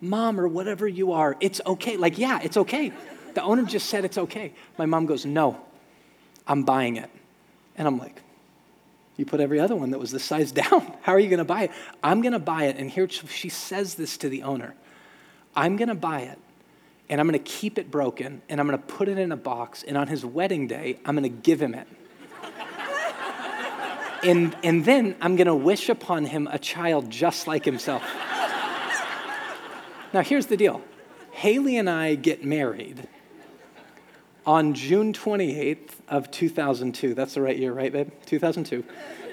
Mom, 0.00 0.38
or 0.38 0.48
whatever 0.48 0.86
you 0.86 1.12
are, 1.12 1.36
it's 1.40 1.60
okay. 1.66 1.96
Like, 1.96 2.18
yeah, 2.18 2.40
it's 2.42 2.56
okay. 2.56 2.92
The 3.34 3.42
owner 3.42 3.64
just 3.64 3.88
said 3.90 4.04
it's 4.04 4.18
okay. 4.18 4.54
My 4.78 4.86
mom 4.86 5.06
goes, 5.06 5.26
No, 5.26 5.60
I'm 6.46 6.62
buying 6.62 6.96
it. 6.96 7.10
And 7.76 7.86
I'm 7.86 7.98
like, 7.98 8.22
you 9.16 9.24
put 9.24 9.40
every 9.40 9.60
other 9.60 9.76
one 9.76 9.90
that 9.90 9.98
was 9.98 10.10
this 10.10 10.24
size 10.24 10.52
down. 10.62 10.94
How 11.02 11.12
are 11.12 11.20
you 11.20 11.28
going 11.28 11.38
to 11.38 11.44
buy 11.44 11.64
it? 11.64 11.70
I'm 12.02 12.22
going 12.22 12.32
to 12.32 12.38
buy 12.38 12.64
it. 12.64 12.76
And 12.76 12.90
here 12.90 13.08
she 13.08 13.48
says 13.48 13.94
this 13.94 14.16
to 14.18 14.28
the 14.28 14.42
owner 14.42 14.74
I'm 15.54 15.76
going 15.76 15.88
to 15.88 15.94
buy 15.94 16.20
it 16.20 16.38
and 17.08 17.20
I'm 17.20 17.28
going 17.28 17.42
to 17.42 17.50
keep 17.50 17.78
it 17.78 17.90
broken 17.90 18.42
and 18.48 18.60
I'm 18.60 18.66
going 18.66 18.78
to 18.78 18.86
put 18.86 19.08
it 19.08 19.18
in 19.18 19.32
a 19.32 19.36
box. 19.36 19.82
And 19.82 19.96
on 19.96 20.08
his 20.08 20.24
wedding 20.24 20.66
day, 20.66 20.98
I'm 21.04 21.16
going 21.16 21.22
to 21.30 21.40
give 21.40 21.60
him 21.60 21.74
it. 21.74 21.86
and, 24.24 24.56
and 24.64 24.84
then 24.84 25.16
I'm 25.20 25.36
going 25.36 25.46
to 25.46 25.54
wish 25.54 25.88
upon 25.88 26.26
him 26.26 26.48
a 26.50 26.58
child 26.58 27.10
just 27.10 27.46
like 27.46 27.64
himself. 27.64 28.02
now, 30.12 30.22
here's 30.22 30.46
the 30.46 30.56
deal 30.56 30.82
Haley 31.30 31.76
and 31.76 31.88
I 31.88 32.14
get 32.14 32.44
married 32.44 33.08
on 34.46 34.74
June 34.74 35.12
28th 35.12 35.90
of 36.08 36.30
2002. 36.30 37.14
That's 37.14 37.34
the 37.34 37.42
right 37.42 37.56
year, 37.56 37.72
right, 37.72 37.92
babe? 37.92 38.12
2002. 38.26 38.84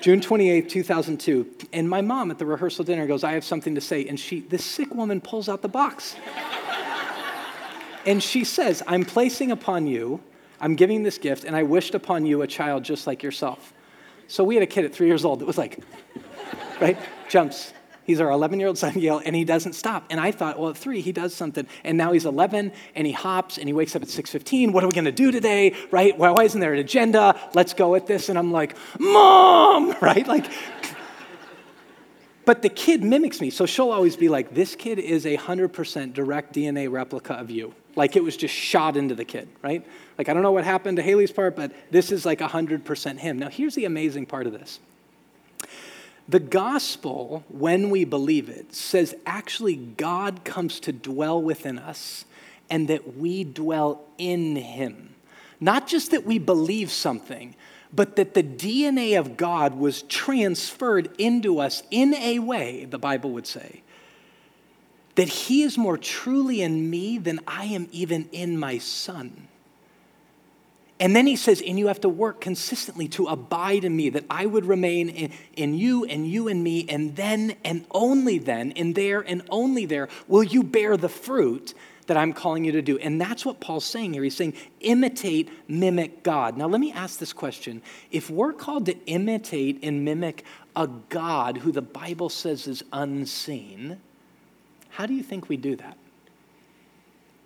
June 0.02 0.20
28th, 0.20 0.68
2002. 0.70 1.48
And 1.72 1.88
my 1.88 2.02
mom 2.02 2.32
at 2.32 2.40
the 2.40 2.46
rehearsal 2.46 2.84
dinner 2.84 3.08
goes, 3.08 3.24
I 3.24 3.34
have 3.34 3.46
something 3.46 3.76
to 3.76 3.82
say. 3.82 4.06
And 4.06 4.20
she, 4.20 4.42
this 4.42 4.66
sick 4.66 4.94
woman 4.94 5.22
pulls 5.22 5.48
out 5.48 5.62
the 5.62 5.70
box. 5.70 6.16
And 8.06 8.22
she 8.22 8.44
says, 8.44 8.84
I'm 8.88 9.06
placing 9.06 9.52
upon 9.52 9.88
you, 9.88 10.22
I'm 10.60 10.76
giving 10.76 11.04
this 11.04 11.18
gift, 11.18 11.44
and 11.44 11.56
I 11.56 11.64
wished 11.64 11.96
upon 11.96 12.26
you 12.26 12.42
a 12.42 12.48
child 12.48 12.84
just 12.84 13.08
like 13.08 13.24
yourself. 13.24 13.74
So 14.28 14.44
we 14.44 14.56
had 14.56 14.64
a 14.64 14.68
kid 14.68 14.86
at 14.86 14.94
three 14.94 15.08
years 15.08 15.26
old 15.26 15.40
that 15.40 15.46
was 15.46 15.58
like, 15.58 15.80
right? 16.82 16.98
Jumps, 17.30 17.74
He's 18.06 18.20
our 18.20 18.30
11 18.32 18.60
year 18.60 18.68
old 18.68 18.78
son, 18.78 19.00
Yale, 19.00 19.22
and 19.24 19.36
he 19.36 19.46
doesn't 19.46 19.74
stop. 19.74 20.06
And 20.10 20.20
I 20.20 20.32
thought, 20.32 20.60
well, 20.60 20.70
at 20.70 20.78
three, 20.78 21.02
he 21.02 21.12
does 21.12 21.34
something. 21.34 21.66
And 21.84 21.98
now 21.98 22.12
he's 22.12 22.26
11 22.26 22.74
and 22.96 23.08
he 23.08 23.14
hops 23.14 23.58
and 23.58 23.68
he 23.68 23.74
wakes 23.74 23.96
up 23.96 24.02
at 24.02 24.10
6.15. 24.10 24.74
What 24.74 24.84
are 24.84 24.88
we 24.88 24.94
going 24.94 25.06
to 25.06 25.12
do 25.12 25.32
today? 25.32 25.74
Right? 25.90 26.18
Why, 26.18 26.32
why 26.32 26.44
isn't 26.44 26.60
there 26.60 26.74
an 26.74 26.80
agenda? 26.80 27.40
Let's 27.54 27.74
go 27.74 27.96
at 27.96 28.06
this. 28.06 28.30
And 28.30 28.38
I'm 28.38 28.52
like, 28.52 28.76
Mom, 29.00 29.96
right? 30.02 30.28
Like, 30.28 30.52
but 32.46 32.62
the 32.62 32.70
kid 32.70 33.04
mimics 33.04 33.40
me. 33.40 33.50
So 33.50 33.66
she'll 33.66 33.92
always 33.92 34.18
be 34.18 34.28
like, 34.28 34.54
this 34.54 34.76
kid 34.76 35.00
is 35.00 35.26
a 35.26 35.38
100% 35.38 36.14
direct 36.14 36.54
DNA 36.54 36.92
replica 36.92 37.36
of 37.36 37.50
you. 37.50 37.74
Like 37.96 38.16
it 38.16 38.24
was 38.24 38.36
just 38.36 38.54
shot 38.54 38.98
into 38.98 39.16
the 39.16 39.26
kid, 39.26 39.48
right? 39.62 39.86
Like, 40.18 40.30
I 40.30 40.34
don't 40.34 40.44
know 40.44 40.52
what 40.52 40.64
happened 40.64 40.98
to 40.98 41.04
Haley's 41.04 41.32
part, 41.32 41.56
but 41.56 41.72
this 41.92 42.12
is 42.12 42.26
like 42.26 42.40
100% 42.40 43.20
him. 43.20 43.40
Now, 43.40 43.50
here's 43.50 43.76
the 43.76 43.86
amazing 43.86 44.26
part 44.26 44.48
of 44.48 44.54
this 44.54 44.80
the 46.28 46.40
gospel, 46.40 47.44
when 47.50 47.90
we 47.90 48.06
believe 48.06 48.48
it, 48.48 48.74
says 48.74 49.14
actually 49.26 49.76
God 49.76 50.46
comes 50.46 50.80
to 50.82 50.94
dwell 50.94 51.42
within 51.42 51.78
us 51.78 52.26
and 52.70 52.88
that 52.88 53.18
we 53.18 53.44
dwell 53.44 54.06
in 54.18 54.56
him. 54.56 55.16
Not 55.60 55.88
just 55.88 56.12
that 56.12 56.26
we 56.26 56.40
believe 56.40 56.92
something, 56.92 57.56
but 57.94 58.16
that 58.16 58.34
the 58.34 58.44
DNA 58.44 59.20
of 59.20 59.38
God 59.38 59.76
was 59.76 60.02
transferred 60.04 61.10
into 61.18 61.60
us 61.60 61.84
in 61.92 62.14
a 62.16 62.40
way, 62.40 62.86
the 62.86 62.98
Bible 62.98 63.32
would 63.32 63.46
say, 63.46 63.84
that 65.16 65.28
he 65.28 65.64
is 65.64 65.78
more 65.78 65.98
truly 65.98 66.62
in 66.62 66.90
me 66.90 67.18
than 67.18 67.40
I 67.48 67.66
am 67.66 67.88
even 67.92 68.30
in 68.32 68.58
my 68.58 68.78
son. 68.78 69.48
And 71.00 71.16
then 71.16 71.28
he 71.28 71.36
says, 71.36 71.62
and 71.66 71.78
you 71.78 71.88
have 71.88 72.02
to 72.02 72.10
work 72.10 72.40
consistently 72.40 73.08
to 73.10 73.26
abide 73.28 73.84
in 73.84 73.96
me, 73.96 74.10
that 74.10 74.26
I 74.30 74.46
would 74.46 74.66
remain 74.66 75.10
in, 75.10 75.32
in, 75.56 75.74
you 75.74 76.06
and 76.06 76.26
you 76.26 76.48
in 76.48 76.64
me, 76.64 76.86
and 76.88 77.16
then 77.16 77.56
and 77.66 77.86
only 77.92 78.38
then, 78.38 78.72
and 78.74 78.96
there 78.96 79.20
and 79.20 79.42
only 79.50 79.86
there, 79.86 80.08
will 80.28 80.44
you 80.44 80.64
bear 80.64 80.96
the 80.96 81.10
fruit 81.10 81.74
that 82.08 82.18
I'm 82.18 82.34
calling 82.34 82.66
you 82.66 82.72
to 82.74 82.82
do. 82.82 82.98
And 82.98 83.20
that's 83.20 83.46
what 83.46 83.60
Paul's 83.60 83.86
saying 83.86 84.14
here. 84.14 84.24
He's 84.24 84.36
saying, 84.36 84.54
imitate, 84.82 85.50
mimic 85.70 86.24
God. 86.24 86.58
Now, 86.58 86.68
let 86.68 86.82
me 86.82 86.92
ask 86.92 87.20
this 87.20 87.34
question. 87.34 87.82
If 88.12 88.30
we're 88.30 88.54
called 88.54 88.86
to 88.88 89.06
imitate 89.06 89.80
and 89.84 90.04
mimic 90.04 90.44
a 90.76 90.88
God 90.88 91.58
who 91.58 91.72
the 91.72 91.82
Bible 91.82 92.30
says 92.30 92.68
is 92.68 92.84
unseen, 92.92 94.00
how 94.94 95.08
do 95.08 95.14
you 95.14 95.24
think 95.24 95.50
we 95.50 95.58
do 95.58 95.76
that? 95.76 95.98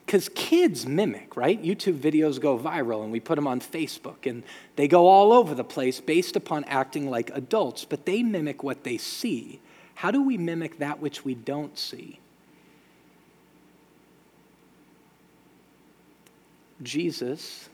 Because 0.06 0.30
kids 0.30 0.86
mimic, 0.86 1.36
right? 1.38 1.62
YouTube 1.62 1.98
videos 1.98 2.40
go 2.40 2.58
viral 2.58 3.04
and 3.04 3.12
we 3.12 3.20
put 3.20 3.36
them 3.36 3.48
on 3.48 3.62
Facebook 3.62 4.26
and 4.26 4.44
they 4.76 4.88
go 4.88 5.08
all 5.08 5.32
over 5.32 5.56
the 5.56 5.64
place 5.64 6.00
based 6.00 6.36
upon 6.36 6.66
acting 6.66 7.10
like 7.10 7.30
adults, 7.34 7.86
but 7.86 8.06
they 8.06 8.22
mimic 8.22 8.64
what 8.64 8.84
they 8.84 8.98
see. 8.98 9.60
How 9.96 10.12
do 10.12 10.22
we 10.22 10.38
mimic 10.38 10.80
that 10.80 11.00
which 11.00 11.24
we 11.24 11.36
don't 11.36 11.78
see? 11.78 12.20
Jesus 16.84 17.70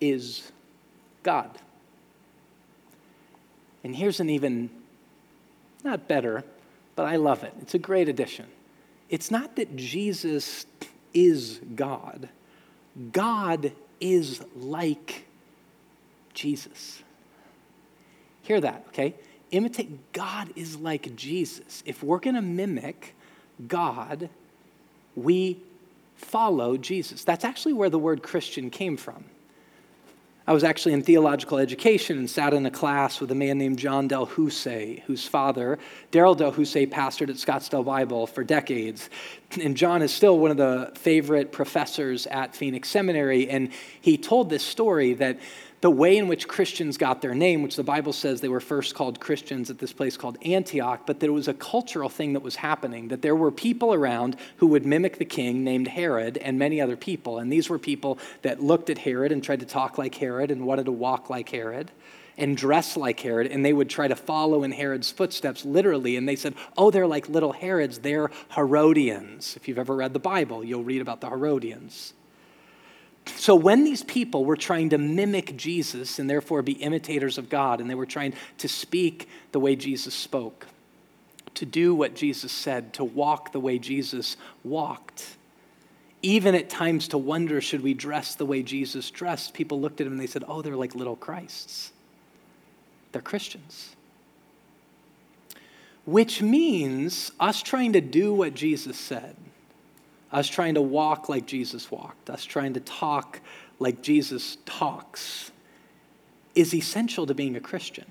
is 0.00 0.52
God. 1.22 1.50
And 3.82 3.96
here's 3.96 4.20
an 4.20 4.28
even, 4.28 4.68
not 5.84 6.06
better, 6.06 6.44
but 6.94 7.06
I 7.06 7.16
love 7.16 7.44
it. 7.44 7.54
It's 7.62 7.74
a 7.74 7.78
great 7.78 8.08
addition. 8.08 8.46
It's 9.08 9.30
not 9.30 9.56
that 9.56 9.76
Jesus 9.76 10.66
is 11.14 11.60
God. 11.74 12.28
God 13.12 13.72
is 14.00 14.42
like 14.56 15.26
Jesus. 16.34 17.02
Hear 18.42 18.60
that, 18.60 18.84
okay? 18.88 19.14
Imitate 19.50 20.12
God 20.12 20.52
is 20.56 20.76
like 20.76 21.14
Jesus. 21.16 21.82
If 21.86 22.02
we're 22.02 22.18
going 22.18 22.34
to 22.34 22.42
mimic 22.42 23.14
God, 23.66 24.28
we 25.14 25.60
follow 26.16 26.76
Jesus. 26.76 27.24
That's 27.24 27.44
actually 27.44 27.72
where 27.72 27.90
the 27.90 27.98
word 27.98 28.22
Christian 28.22 28.70
came 28.70 28.96
from. 28.96 29.24
I 30.48 30.52
was 30.52 30.62
actually 30.62 30.92
in 30.92 31.02
theological 31.02 31.58
education 31.58 32.18
and 32.18 32.30
sat 32.30 32.54
in 32.54 32.64
a 32.66 32.70
class 32.70 33.20
with 33.20 33.32
a 33.32 33.34
man 33.34 33.58
named 33.58 33.80
John 33.80 34.08
DelHousaye, 34.08 35.02
whose 35.02 35.26
father, 35.26 35.76
Darryl 36.12 36.36
DelHousaye, 36.36 36.88
pastored 36.88 37.30
at 37.30 37.36
Scottsdale 37.36 37.84
Bible 37.84 38.28
for 38.28 38.44
decades. 38.44 39.10
And 39.60 39.76
John 39.76 40.02
is 40.02 40.12
still 40.12 40.38
one 40.38 40.52
of 40.52 40.56
the 40.56 40.92
favorite 40.94 41.50
professors 41.50 42.28
at 42.28 42.54
Phoenix 42.54 42.88
Seminary. 42.88 43.50
And 43.50 43.70
he 44.00 44.16
told 44.16 44.48
this 44.48 44.62
story 44.62 45.14
that 45.14 45.40
the 45.86 45.90
way 45.90 46.16
in 46.16 46.26
which 46.26 46.48
Christians 46.48 46.98
got 46.98 47.22
their 47.22 47.32
name, 47.32 47.62
which 47.62 47.76
the 47.76 47.84
Bible 47.84 48.12
says 48.12 48.40
they 48.40 48.48
were 48.48 48.58
first 48.58 48.96
called 48.96 49.20
Christians 49.20 49.70
at 49.70 49.78
this 49.78 49.92
place 49.92 50.16
called 50.16 50.36
Antioch, 50.44 51.02
but 51.06 51.20
there 51.20 51.32
was 51.32 51.46
a 51.46 51.54
cultural 51.54 52.08
thing 52.08 52.32
that 52.32 52.42
was 52.42 52.56
happening, 52.56 53.06
that 53.06 53.22
there 53.22 53.36
were 53.36 53.52
people 53.52 53.94
around 53.94 54.34
who 54.56 54.66
would 54.66 54.84
mimic 54.84 55.18
the 55.18 55.24
king 55.24 55.62
named 55.62 55.86
Herod 55.86 56.38
and 56.38 56.58
many 56.58 56.80
other 56.80 56.96
people. 56.96 57.38
And 57.38 57.52
these 57.52 57.70
were 57.70 57.78
people 57.78 58.18
that 58.42 58.60
looked 58.60 58.90
at 58.90 58.98
Herod 58.98 59.30
and 59.30 59.44
tried 59.44 59.60
to 59.60 59.66
talk 59.66 59.96
like 59.96 60.16
Herod 60.16 60.50
and 60.50 60.66
wanted 60.66 60.86
to 60.86 60.90
walk 60.90 61.30
like 61.30 61.50
Herod 61.50 61.92
and 62.36 62.56
dress 62.56 62.96
like 62.96 63.20
Herod, 63.20 63.46
and 63.46 63.64
they 63.64 63.72
would 63.72 63.88
try 63.88 64.08
to 64.08 64.16
follow 64.16 64.64
in 64.64 64.72
Herod's 64.72 65.12
footsteps 65.12 65.64
literally. 65.64 66.16
And 66.16 66.28
they 66.28 66.34
said, 66.34 66.56
Oh, 66.76 66.90
they're 66.90 67.06
like 67.06 67.28
little 67.28 67.52
Herods, 67.52 68.00
they're 68.00 68.32
Herodians. 68.56 69.54
If 69.54 69.68
you've 69.68 69.78
ever 69.78 69.94
read 69.94 70.14
the 70.14 70.18
Bible, 70.18 70.64
you'll 70.64 70.82
read 70.82 71.00
about 71.00 71.20
the 71.20 71.28
Herodians. 71.28 72.12
So, 73.34 73.56
when 73.56 73.84
these 73.84 74.04
people 74.04 74.44
were 74.44 74.56
trying 74.56 74.90
to 74.90 74.98
mimic 74.98 75.56
Jesus 75.56 76.18
and 76.18 76.30
therefore 76.30 76.62
be 76.62 76.72
imitators 76.72 77.38
of 77.38 77.48
God, 77.48 77.80
and 77.80 77.90
they 77.90 77.94
were 77.94 78.06
trying 78.06 78.34
to 78.58 78.68
speak 78.68 79.28
the 79.52 79.60
way 79.60 79.74
Jesus 79.74 80.14
spoke, 80.14 80.66
to 81.54 81.66
do 81.66 81.94
what 81.94 82.14
Jesus 82.14 82.52
said, 82.52 82.92
to 82.94 83.04
walk 83.04 83.52
the 83.52 83.60
way 83.60 83.78
Jesus 83.78 84.36
walked, 84.62 85.36
even 86.22 86.54
at 86.54 86.70
times 86.70 87.08
to 87.08 87.18
wonder 87.18 87.60
should 87.60 87.82
we 87.82 87.94
dress 87.94 88.34
the 88.34 88.46
way 88.46 88.62
Jesus 88.62 89.10
dressed, 89.10 89.54
people 89.54 89.80
looked 89.80 90.00
at 90.00 90.06
him 90.06 90.14
and 90.14 90.20
they 90.20 90.26
said, 90.26 90.44
Oh, 90.48 90.62
they're 90.62 90.76
like 90.76 90.94
little 90.94 91.16
Christs. 91.16 91.92
They're 93.12 93.22
Christians. 93.22 93.94
Which 96.04 96.42
means 96.42 97.32
us 97.40 97.62
trying 97.62 97.92
to 97.94 98.00
do 98.00 98.32
what 98.32 98.54
Jesus 98.54 98.98
said 98.98 99.36
us 100.36 100.48
trying 100.48 100.74
to 100.74 100.82
walk 100.82 101.30
like 101.30 101.46
Jesus 101.46 101.90
walked, 101.90 102.28
us 102.28 102.44
trying 102.44 102.74
to 102.74 102.80
talk 102.80 103.40
like 103.78 104.02
Jesus 104.02 104.58
talks, 104.66 105.50
is 106.54 106.74
essential 106.74 107.24
to 107.26 107.34
being 107.34 107.56
a 107.56 107.60
Christian. 107.60 108.04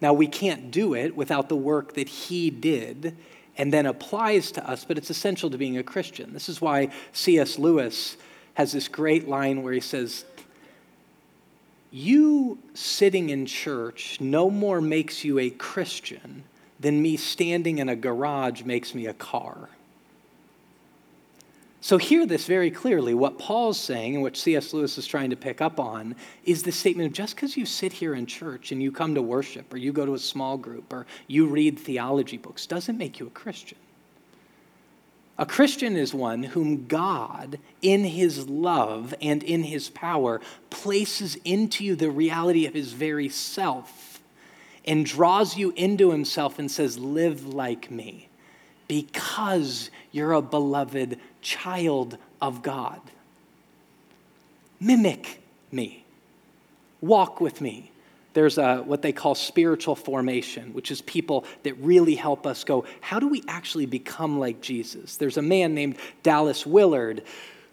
Now, 0.00 0.14
we 0.14 0.26
can't 0.26 0.70
do 0.70 0.94
it 0.94 1.14
without 1.14 1.50
the 1.50 1.56
work 1.56 1.94
that 1.94 2.08
he 2.08 2.48
did 2.48 3.14
and 3.58 3.70
then 3.70 3.84
applies 3.84 4.52
to 4.52 4.66
us, 4.66 4.86
but 4.86 4.96
it's 4.96 5.10
essential 5.10 5.50
to 5.50 5.58
being 5.58 5.76
a 5.76 5.82
Christian. 5.82 6.32
This 6.32 6.48
is 6.48 6.62
why 6.62 6.88
C.S. 7.12 7.58
Lewis 7.58 8.16
has 8.54 8.72
this 8.72 8.88
great 8.88 9.28
line 9.28 9.62
where 9.62 9.74
he 9.74 9.80
says, 9.80 10.24
You 11.90 12.58
sitting 12.72 13.28
in 13.28 13.44
church 13.44 14.18
no 14.18 14.48
more 14.48 14.80
makes 14.80 15.24
you 15.24 15.38
a 15.38 15.50
Christian 15.50 16.44
than 16.80 17.02
me 17.02 17.18
standing 17.18 17.78
in 17.78 17.90
a 17.90 17.96
garage 17.96 18.62
makes 18.62 18.94
me 18.94 19.04
a 19.04 19.14
car. 19.14 19.68
So, 21.82 21.98
hear 21.98 22.26
this 22.26 22.46
very 22.46 22.70
clearly. 22.70 23.12
What 23.12 23.40
Paul's 23.40 23.78
saying, 23.78 24.14
and 24.14 24.22
what 24.22 24.36
C.S. 24.36 24.72
Lewis 24.72 24.98
is 24.98 25.06
trying 25.06 25.30
to 25.30 25.36
pick 25.36 25.60
up 25.60 25.80
on, 25.80 26.14
is 26.44 26.62
the 26.62 26.70
statement 26.70 27.08
of 27.08 27.12
just 27.12 27.34
because 27.34 27.56
you 27.56 27.66
sit 27.66 27.92
here 27.92 28.14
in 28.14 28.24
church 28.24 28.70
and 28.70 28.80
you 28.80 28.92
come 28.92 29.16
to 29.16 29.22
worship, 29.22 29.74
or 29.74 29.78
you 29.78 29.92
go 29.92 30.06
to 30.06 30.14
a 30.14 30.18
small 30.18 30.56
group, 30.56 30.92
or 30.92 31.06
you 31.26 31.46
read 31.46 31.76
theology 31.76 32.36
books, 32.36 32.66
doesn't 32.66 32.96
make 32.96 33.18
you 33.18 33.26
a 33.26 33.30
Christian. 33.30 33.78
A 35.38 35.44
Christian 35.44 35.96
is 35.96 36.14
one 36.14 36.44
whom 36.44 36.86
God, 36.86 37.58
in 37.82 38.04
his 38.04 38.48
love 38.48 39.12
and 39.20 39.42
in 39.42 39.64
his 39.64 39.90
power, 39.90 40.40
places 40.70 41.36
into 41.44 41.84
you 41.84 41.96
the 41.96 42.10
reality 42.12 42.64
of 42.64 42.74
his 42.74 42.92
very 42.92 43.28
self 43.28 44.22
and 44.84 45.04
draws 45.04 45.56
you 45.56 45.72
into 45.74 46.12
himself 46.12 46.60
and 46.60 46.70
says, 46.70 46.96
Live 46.96 47.44
like 47.44 47.90
me 47.90 48.28
because 48.86 49.90
you're 50.10 50.32
a 50.32 50.42
beloved 50.42 51.18
child 51.42 52.16
of 52.40 52.62
God. 52.62 53.00
Mimic 54.80 55.40
me, 55.70 56.04
walk 57.00 57.40
with 57.40 57.60
me. 57.60 57.90
There's 58.34 58.56
a, 58.56 58.78
what 58.78 59.02
they 59.02 59.12
call 59.12 59.34
spiritual 59.34 59.94
formation, 59.94 60.72
which 60.72 60.90
is 60.90 61.02
people 61.02 61.44
that 61.64 61.74
really 61.74 62.14
help 62.14 62.46
us 62.46 62.64
go, 62.64 62.86
how 63.02 63.20
do 63.20 63.28
we 63.28 63.42
actually 63.46 63.84
become 63.84 64.38
like 64.38 64.62
Jesus? 64.62 65.16
There's 65.16 65.36
a 65.36 65.42
man 65.42 65.74
named 65.74 65.96
Dallas 66.22 66.66
Willard 66.66 67.22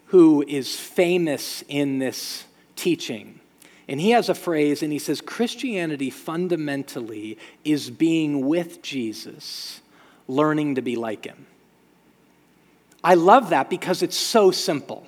who 0.06 0.42
is 0.46 0.78
famous 0.78 1.64
in 1.68 1.98
this 1.98 2.44
teaching. 2.76 3.40
And 3.88 4.00
he 4.00 4.10
has 4.10 4.28
a 4.28 4.34
phrase, 4.34 4.82
and 4.82 4.92
he 4.92 4.98
says 4.98 5.20
Christianity 5.20 6.10
fundamentally 6.10 7.38
is 7.64 7.90
being 7.90 8.46
with 8.46 8.82
Jesus, 8.82 9.80
learning 10.28 10.76
to 10.76 10.82
be 10.82 10.94
like 10.94 11.24
him. 11.24 11.46
I 13.02 13.14
love 13.14 13.50
that 13.50 13.70
because 13.70 14.02
it's 14.02 14.16
so 14.16 14.50
simple. 14.50 15.06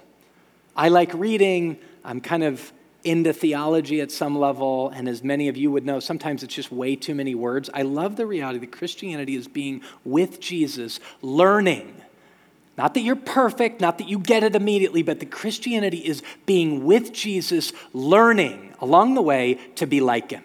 I 0.75 0.89
like 0.89 1.13
reading, 1.15 1.79
I'm 2.05 2.21
kind 2.21 2.43
of 2.43 2.73
into 3.05 3.33
theology 3.33 4.01
at 4.01 4.11
some 4.11 4.39
level, 4.39 4.89
and 4.91 5.09
as 5.09 5.23
many 5.23 5.49
of 5.49 5.57
you 5.57 5.71
would 5.71 5.85
know, 5.85 6.01
sometimes 6.01 6.43
it's 6.43 6.55
just 6.55 6.71
way 6.71 6.97
too 6.97 7.15
many 7.15 7.35
words. 7.35 7.69
I 7.75 7.83
love 7.83 8.17
the 8.17 8.27
reality 8.27 8.61
that 8.61 8.73
Christianity 8.73 9.35
is 9.35 9.49
being 9.49 9.83
with 10.05 10.41
Jesus, 10.41 11.01
learning. 11.21 12.01
Not 12.79 12.95
that 12.95 13.01
you're 13.01 13.17
perfect, 13.17 13.81
not 13.81 13.99
that 13.99 14.09
you 14.09 14.19
get 14.19 14.43
it 14.43 14.57
immediately, 14.57 15.03
but 15.03 15.21
that 15.21 15.31
Christianity 15.31 15.99
is 15.99 16.23
being 16.47 16.85
with 16.85 17.13
Jesus, 17.13 17.73
learning 17.93 18.73
along 18.81 19.15
the 19.15 19.23
way 19.23 19.55
to 19.77 19.87
be 19.87 20.01
like 20.01 20.31
him. 20.31 20.45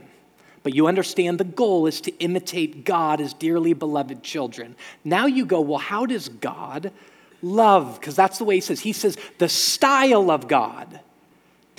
But 0.63 0.74
you 0.74 0.88
understand 0.88 1.38
the 1.38 1.46
goal 1.46 1.88
is 1.88 2.01
to 2.01 2.12
imitate 2.18 2.84
God 2.84 3.22
as 3.22 3.34
dearly 3.34 3.74
beloved 3.74 4.24
children. 4.24 4.75
Now 5.06 5.25
you 5.25 5.46
go, 5.46 5.62
well, 5.62 5.77
how 5.77 6.06
does 6.06 6.27
God 6.27 6.92
love, 7.41 8.00
because 8.00 8.15
that's 8.15 8.38
the 8.38 8.44
way 8.44 8.56
he 8.56 8.62
says. 8.62 8.79
He 8.79 8.94
says 8.94 9.17
the 9.38 9.50
style 9.50 10.32
of 10.32 10.48
God. 10.48 11.00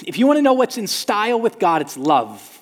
If 0.07 0.19
you 0.19 0.27
want 0.27 0.39
to 0.39 0.43
know 0.43 0.53
what's 0.53 0.79
in 0.79 0.87
style 0.87 1.41
with 1.41 1.59
God, 1.59 1.83
it's 1.83 1.97
love. 1.97 2.55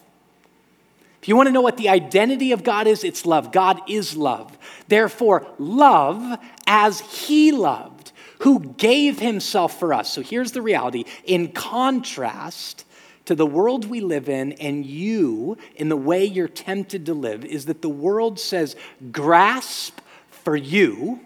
If 1.20 1.28
you 1.28 1.36
want 1.36 1.48
to 1.48 1.52
know 1.52 1.60
what 1.60 1.76
the 1.76 1.88
identity 1.88 2.52
of 2.52 2.62
God 2.62 2.86
is, 2.86 3.02
it's 3.02 3.26
love. 3.26 3.52
God 3.52 3.80
is 3.88 4.16
love. 4.16 4.56
Therefore, 4.88 5.46
love 5.58 6.38
as 6.66 7.00
he 7.00 7.52
loved, 7.52 8.12
who 8.40 8.60
gave 8.60 9.18
himself 9.18 9.78
for 9.78 9.92
us. 9.92 10.12
So 10.12 10.22
here's 10.22 10.52
the 10.52 10.62
reality 10.62 11.04
in 11.24 11.52
contrast 11.52 12.84
to 13.24 13.34
the 13.34 13.46
world 13.46 13.86
we 13.86 14.00
live 14.00 14.28
in 14.28 14.52
and 14.52 14.86
you 14.86 15.58
in 15.74 15.88
the 15.88 15.96
way 15.96 16.24
you're 16.24 16.48
tempted 16.48 17.06
to 17.06 17.14
live 17.14 17.44
is 17.44 17.66
that 17.66 17.82
the 17.82 17.88
world 17.88 18.38
says 18.38 18.76
grasp 19.10 20.00
for 20.30 20.56
you 20.56 21.20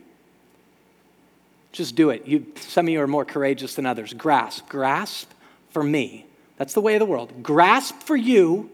just 1.72 1.94
do 1.94 2.10
it. 2.10 2.26
You, 2.26 2.46
some 2.56 2.86
of 2.86 2.90
you 2.90 3.00
are 3.00 3.06
more 3.06 3.24
courageous 3.24 3.74
than 3.74 3.86
others. 3.86 4.12
Grasp. 4.12 4.68
Grasp 4.68 5.30
for 5.70 5.82
me. 5.82 6.26
That's 6.56 6.74
the 6.74 6.80
way 6.80 6.94
of 6.94 7.00
the 7.00 7.06
world. 7.06 7.42
Grasp 7.42 8.00
for 8.00 8.16
you, 8.16 8.70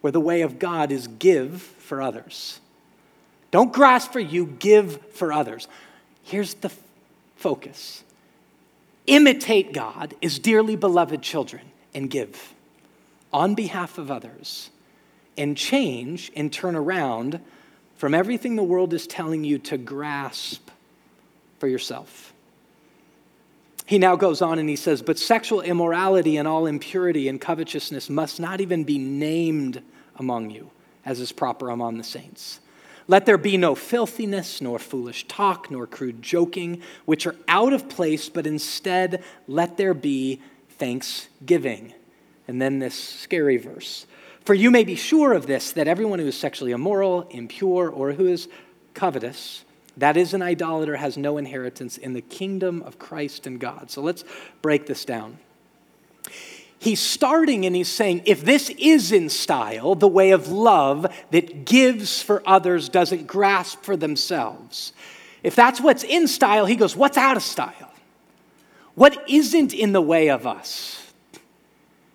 where 0.00 0.10
the 0.10 0.20
way 0.20 0.42
of 0.42 0.58
God 0.58 0.92
is 0.92 1.06
give 1.06 1.60
for 1.62 2.00
others. 2.00 2.60
Don't 3.50 3.72
grasp 3.72 4.12
for 4.12 4.20
you, 4.20 4.46
give 4.46 5.04
for 5.12 5.32
others. 5.32 5.66
Here's 6.22 6.54
the 6.54 6.68
f- 6.68 6.78
focus 7.36 8.04
imitate 9.06 9.72
God 9.72 10.14
as 10.22 10.38
dearly 10.38 10.76
beloved 10.76 11.20
children 11.20 11.62
and 11.94 12.08
give 12.08 12.54
on 13.32 13.54
behalf 13.54 13.98
of 13.98 14.10
others 14.10 14.70
and 15.36 15.56
change 15.56 16.30
and 16.36 16.52
turn 16.52 16.76
around 16.76 17.40
from 17.96 18.14
everything 18.14 18.56
the 18.56 18.62
world 18.62 18.92
is 18.92 19.06
telling 19.06 19.42
you 19.42 19.58
to 19.58 19.76
grasp 19.76 20.70
for 21.60 21.68
yourself. 21.68 22.32
He 23.86 23.98
now 23.98 24.16
goes 24.16 24.40
on 24.40 24.58
and 24.58 24.68
he 24.68 24.76
says, 24.76 25.02
But 25.02 25.18
sexual 25.18 25.60
immorality 25.60 26.36
and 26.36 26.48
all 26.48 26.66
impurity 26.66 27.28
and 27.28 27.40
covetousness 27.40 28.08
must 28.08 28.40
not 28.40 28.60
even 28.60 28.84
be 28.84 28.98
named 28.98 29.82
among 30.16 30.50
you, 30.50 30.70
as 31.04 31.20
is 31.20 31.32
proper 31.32 31.70
among 31.70 31.98
the 31.98 32.04
saints. 32.04 32.60
Let 33.08 33.26
there 33.26 33.38
be 33.38 33.56
no 33.56 33.74
filthiness, 33.74 34.60
nor 34.60 34.78
foolish 34.78 35.26
talk, 35.26 35.72
nor 35.72 35.88
crude 35.88 36.22
joking, 36.22 36.82
which 37.04 37.26
are 37.26 37.34
out 37.48 37.72
of 37.72 37.88
place, 37.88 38.28
but 38.28 38.46
instead 38.46 39.24
let 39.48 39.76
there 39.76 39.94
be 39.94 40.40
thanksgiving. 40.78 41.92
And 42.46 42.62
then 42.62 42.78
this 42.78 42.94
scary 42.94 43.56
verse 43.56 44.06
For 44.44 44.54
you 44.54 44.70
may 44.70 44.84
be 44.84 44.94
sure 44.94 45.32
of 45.32 45.46
this, 45.48 45.72
that 45.72 45.88
everyone 45.88 46.20
who 46.20 46.28
is 46.28 46.38
sexually 46.38 46.70
immoral, 46.70 47.22
impure, 47.30 47.88
or 47.90 48.12
who 48.12 48.28
is 48.28 48.48
covetous, 48.94 49.64
that 50.00 50.16
is, 50.16 50.34
an 50.34 50.42
idolater 50.42 50.96
has 50.96 51.16
no 51.16 51.38
inheritance 51.38 51.96
in 51.96 52.12
the 52.12 52.20
kingdom 52.20 52.82
of 52.82 52.98
Christ 52.98 53.46
and 53.46 53.58
God. 53.60 53.90
So 53.90 54.02
let's 54.02 54.24
break 54.62 54.86
this 54.86 55.04
down. 55.04 55.38
He's 56.78 57.00
starting 57.00 57.66
and 57.66 57.76
he's 57.76 57.88
saying, 57.88 58.22
if 58.24 58.42
this 58.42 58.70
is 58.70 59.12
in 59.12 59.28
style, 59.28 59.94
the 59.94 60.08
way 60.08 60.30
of 60.30 60.48
love 60.48 61.06
that 61.30 61.66
gives 61.66 62.22
for 62.22 62.42
others, 62.46 62.88
doesn't 62.88 63.26
grasp 63.26 63.82
for 63.82 63.96
themselves. 63.96 64.94
If 65.42 65.54
that's 65.54 65.80
what's 65.80 66.04
in 66.04 66.26
style, 66.26 66.64
he 66.64 66.76
goes, 66.76 66.96
what's 66.96 67.18
out 67.18 67.36
of 67.36 67.42
style? 67.42 67.92
What 68.94 69.28
isn't 69.28 69.74
in 69.74 69.92
the 69.92 70.00
way 70.00 70.30
of 70.30 70.46
us? 70.46 71.09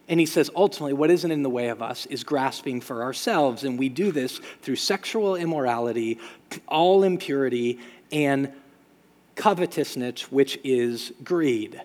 And 0.07 0.19
he 0.19 0.25
says, 0.25 0.51
ultimately, 0.55 0.93
what 0.93 1.09
isn't 1.09 1.31
in 1.31 1.41
the 1.41 1.49
way 1.49 1.69
of 1.69 1.81
us 1.81 2.05
is 2.05 2.23
grasping 2.23 2.79
for 2.79 3.01
ourselves. 3.01 3.63
And 3.63 3.79
we 3.79 3.89
do 3.89 4.11
this 4.11 4.39
through 4.61 4.75
sexual 4.75 5.35
immorality, 5.35 6.19
all 6.67 7.03
impurity, 7.03 7.79
and 8.11 8.51
covetousness, 9.35 10.31
which 10.31 10.59
is 10.63 11.11
greed. 11.23 11.81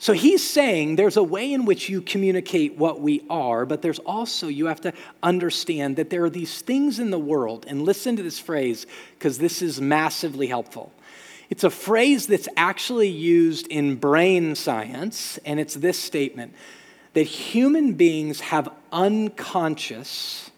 So 0.00 0.12
he's 0.12 0.44
saying 0.44 0.96
there's 0.96 1.16
a 1.16 1.22
way 1.22 1.52
in 1.52 1.64
which 1.64 1.88
you 1.88 2.02
communicate 2.02 2.76
what 2.76 3.00
we 3.00 3.24
are, 3.30 3.64
but 3.64 3.82
there's 3.82 4.00
also, 4.00 4.48
you 4.48 4.66
have 4.66 4.80
to 4.80 4.92
understand 5.22 5.94
that 5.94 6.10
there 6.10 6.24
are 6.24 6.30
these 6.30 6.60
things 6.60 6.98
in 6.98 7.12
the 7.12 7.18
world. 7.20 7.64
And 7.68 7.82
listen 7.82 8.16
to 8.16 8.22
this 8.24 8.40
phrase, 8.40 8.84
because 9.16 9.38
this 9.38 9.62
is 9.62 9.80
massively 9.80 10.48
helpful. 10.48 10.92
It's 11.50 11.62
a 11.62 11.70
phrase 11.70 12.26
that's 12.26 12.48
actually 12.56 13.10
used 13.10 13.68
in 13.68 13.94
brain 13.94 14.56
science, 14.56 15.38
and 15.44 15.60
it's 15.60 15.74
this 15.74 16.00
statement 16.00 16.54
that 17.14 17.22
human 17.22 17.94
beings 17.94 18.40
have 18.40 18.68
unconscious, 18.90 20.50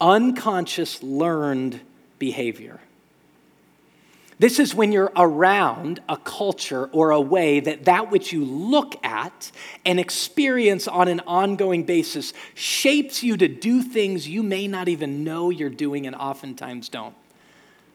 unconscious 0.00 1.02
learned 1.02 1.80
behavior. 2.18 2.80
This 4.38 4.58
is 4.58 4.74
when 4.74 4.90
you're 4.90 5.12
around 5.16 6.00
a 6.08 6.16
culture 6.16 6.86
or 6.86 7.12
a 7.12 7.20
way 7.20 7.60
that 7.60 7.84
that 7.84 8.10
which 8.10 8.32
you 8.32 8.44
look 8.44 8.96
at 9.04 9.52
and 9.84 10.00
experience 10.00 10.88
on 10.88 11.06
an 11.06 11.20
ongoing 11.20 11.84
basis 11.84 12.32
shapes 12.54 13.22
you 13.22 13.36
to 13.36 13.46
do 13.46 13.80
things 13.80 14.26
you 14.26 14.42
may 14.42 14.66
not 14.66 14.88
even 14.88 15.22
know 15.22 15.50
you're 15.50 15.70
doing 15.70 16.06
and 16.06 16.16
oftentimes 16.16 16.88
don't. 16.88 17.14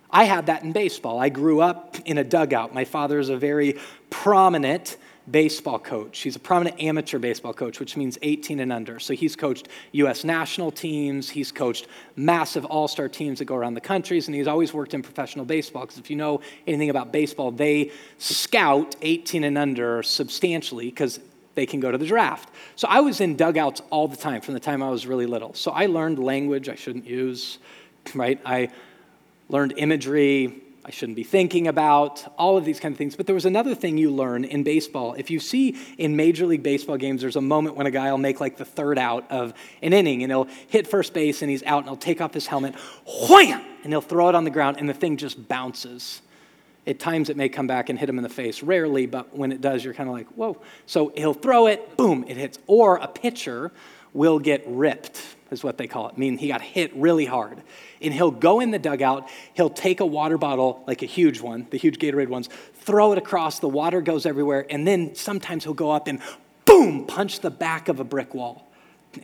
I 0.10 0.24
had 0.24 0.48
that 0.48 0.64
in 0.64 0.72
baseball. 0.72 1.20
I 1.20 1.30
grew 1.30 1.62
up 1.62 1.98
in 2.06 2.18
a 2.18 2.24
dugout. 2.24 2.74
My 2.74 2.86
father 2.86 3.20
is 3.20 3.30
a 3.30 3.38
very 3.38 3.78
prominent 4.10 4.98
baseball 5.32 5.80
coach. 5.80 6.20
He's 6.20 6.36
a 6.36 6.40
prominent 6.40 6.82
amateur 6.82 7.20
baseball 7.20 7.54
coach, 7.54 7.80
which 7.80 7.96
means 7.98 8.18
18 8.22 8.60
and 8.60 8.72
under. 8.72 9.00
So 9.00 9.14
he's 9.14 9.36
coached 9.36 9.68
U.S. 9.94 10.24
national 10.24 10.72
teams, 10.72 11.30
he's 11.30 11.52
coached 11.52 11.88
massive 12.16 12.66
all 12.66 12.88
star 12.88 13.10
teams 13.10 13.40
that 13.40 13.46
go 13.46 13.56
around 13.56 13.74
the 13.74 13.82
countries, 13.82 14.28
and 14.28 14.36
he's 14.36 14.48
always 14.48 14.74
worked 14.74 14.94
in 14.94 15.02
professional 15.02 15.46
baseball. 15.46 15.84
Because 15.84 15.98
if 15.98 16.10
you 16.10 16.16
know 16.16 16.42
anything 16.68 16.90
about 16.90 17.12
baseball, 17.12 17.52
they 17.52 17.92
scout 18.18 18.96
18 19.02 19.44
and 19.44 19.58
under 19.58 20.04
substantially 20.04 20.86
because 20.86 21.20
they 21.56 21.66
can 21.66 21.80
go 21.80 21.92
to 21.92 21.98
the 21.98 22.06
draft. 22.06 22.50
So 22.76 22.88
I 22.88 23.02
was 23.02 23.22
in 23.22 23.36
dugouts 23.36 23.82
all 23.90 24.08
the 24.08 24.18
time 24.18 24.42
from 24.42 24.54
the 24.54 24.60
time 24.60 24.82
I 24.82 24.90
was 24.90 25.06
really 25.06 25.26
little. 25.26 25.54
So 25.54 25.72
I 25.72 25.88
learned 25.88 26.20
language 26.20 26.70
I 26.70 26.76
shouldn't 26.76 27.06
use, 27.06 27.58
right? 28.14 28.40
I 28.46 28.70
learned 29.50 29.74
imagery, 29.78 30.62
I 30.86 30.92
shouldn't 30.92 31.18
be 31.18 31.24
thinking 31.24 31.68
about, 31.68 32.26
all 32.38 32.58
of 32.58 32.66
these 32.66 32.80
kind 32.80 32.94
of 32.94 32.98
things. 32.98 33.16
But 33.16 33.26
there 33.26 33.36
was 33.36 33.46
another 33.46 33.76
thing 33.76 33.98
you 33.98 34.12
learn 34.12 34.46
in 34.46 34.64
baseball. 34.64 35.14
If 35.14 35.30
you 35.30 35.40
see 35.40 35.78
in 35.98 36.16
Major 36.16 36.46
League 36.46 36.64
Baseball 36.64 36.98
games, 36.98 37.22
there's 37.22 37.36
a 37.36 37.42
moment 37.42 37.76
when 37.76 37.86
a 37.86 37.92
guy 37.92 38.10
will 38.12 38.18
make 38.18 38.40
like 38.40 38.58
the 38.58 38.66
third 38.66 38.98
out 38.98 39.30
of 39.30 39.54
an 39.82 39.94
inning 39.94 40.24
and 40.24 40.32
he'll 40.32 40.48
hit 40.68 40.88
first 40.88 41.14
base 41.14 41.42
and 41.42 41.52
he's 41.52 41.64
out 41.64 41.80
and 41.80 41.88
he'll 41.88 41.98
take 41.98 42.22
off 42.22 42.34
his 42.34 42.48
helmet, 42.48 42.76
wham, 43.30 43.62
and 43.84 43.92
he'll 43.92 44.02
throw 44.02 44.30
it 44.30 44.36
on 44.36 44.46
the 44.46 44.50
ground 44.50 44.78
and 44.80 44.88
the 44.88 44.94
thing 44.94 45.18
just 45.18 45.48
bounces. 45.48 46.22
At 46.88 46.98
times 46.98 47.30
it 47.30 47.38
may 47.38 47.50
come 47.50 47.68
back 47.68 47.90
and 47.90 48.00
hit 48.00 48.10
him 48.10 48.18
in 48.18 48.24
the 48.24 48.30
face, 48.30 48.64
rarely, 48.64 49.06
but 49.06 49.36
when 49.36 49.52
it 49.52 49.62
does, 49.62 49.84
you're 49.84 49.94
kind 49.94 50.10
of 50.10 50.16
like, 50.16 50.28
whoa. 50.30 50.62
So 50.86 51.12
he'll 51.16 51.34
throw 51.34 51.68
it, 51.68 51.98
boom, 51.98 52.26
it 52.28 52.38
hits. 52.38 52.58
Or 52.68 52.98
a 52.98 53.08
pitcher 53.08 53.72
will 54.14 54.40
get 54.40 54.64
ripped, 54.66 55.22
is 55.52 55.64
what 55.64 55.78
they 55.78 55.88
call 55.88 56.10
it. 56.10 56.14
I 56.16 56.20
mean, 56.20 56.38
he 56.38 56.48
got 56.48 56.62
hit 56.62 56.96
really 56.96 57.26
hard. 57.26 57.62
And 58.02 58.14
he'll 58.14 58.32
go 58.32 58.60
in 58.60 58.72
the 58.72 58.80
dugout, 58.80 59.30
he'll 59.54 59.70
take 59.70 60.00
a 60.00 60.06
water 60.06 60.38
bottle, 60.38 60.84
like 60.88 61.02
a 61.02 61.06
huge 61.06 61.42
one, 61.42 61.68
the 61.70 61.78
huge 61.78 62.00
Gatorade 62.00 62.30
ones, 62.30 62.50
throw 62.76 63.12
it 63.12 63.18
across, 63.18 63.60
the 63.60 63.70
water 63.70 64.02
goes 64.02 64.26
everywhere, 64.26 64.66
and 64.70 64.88
then 64.88 65.16
sometimes 65.16 65.64
he'll 65.64 65.74
go 65.74 65.92
up 65.92 66.08
and 66.08 66.20
boom, 66.66 67.06
punch 67.06 67.40
the 67.40 67.52
back 67.52 67.88
of 67.88 68.00
a 68.00 68.04
brick 68.04 68.34
wall. 68.34 68.68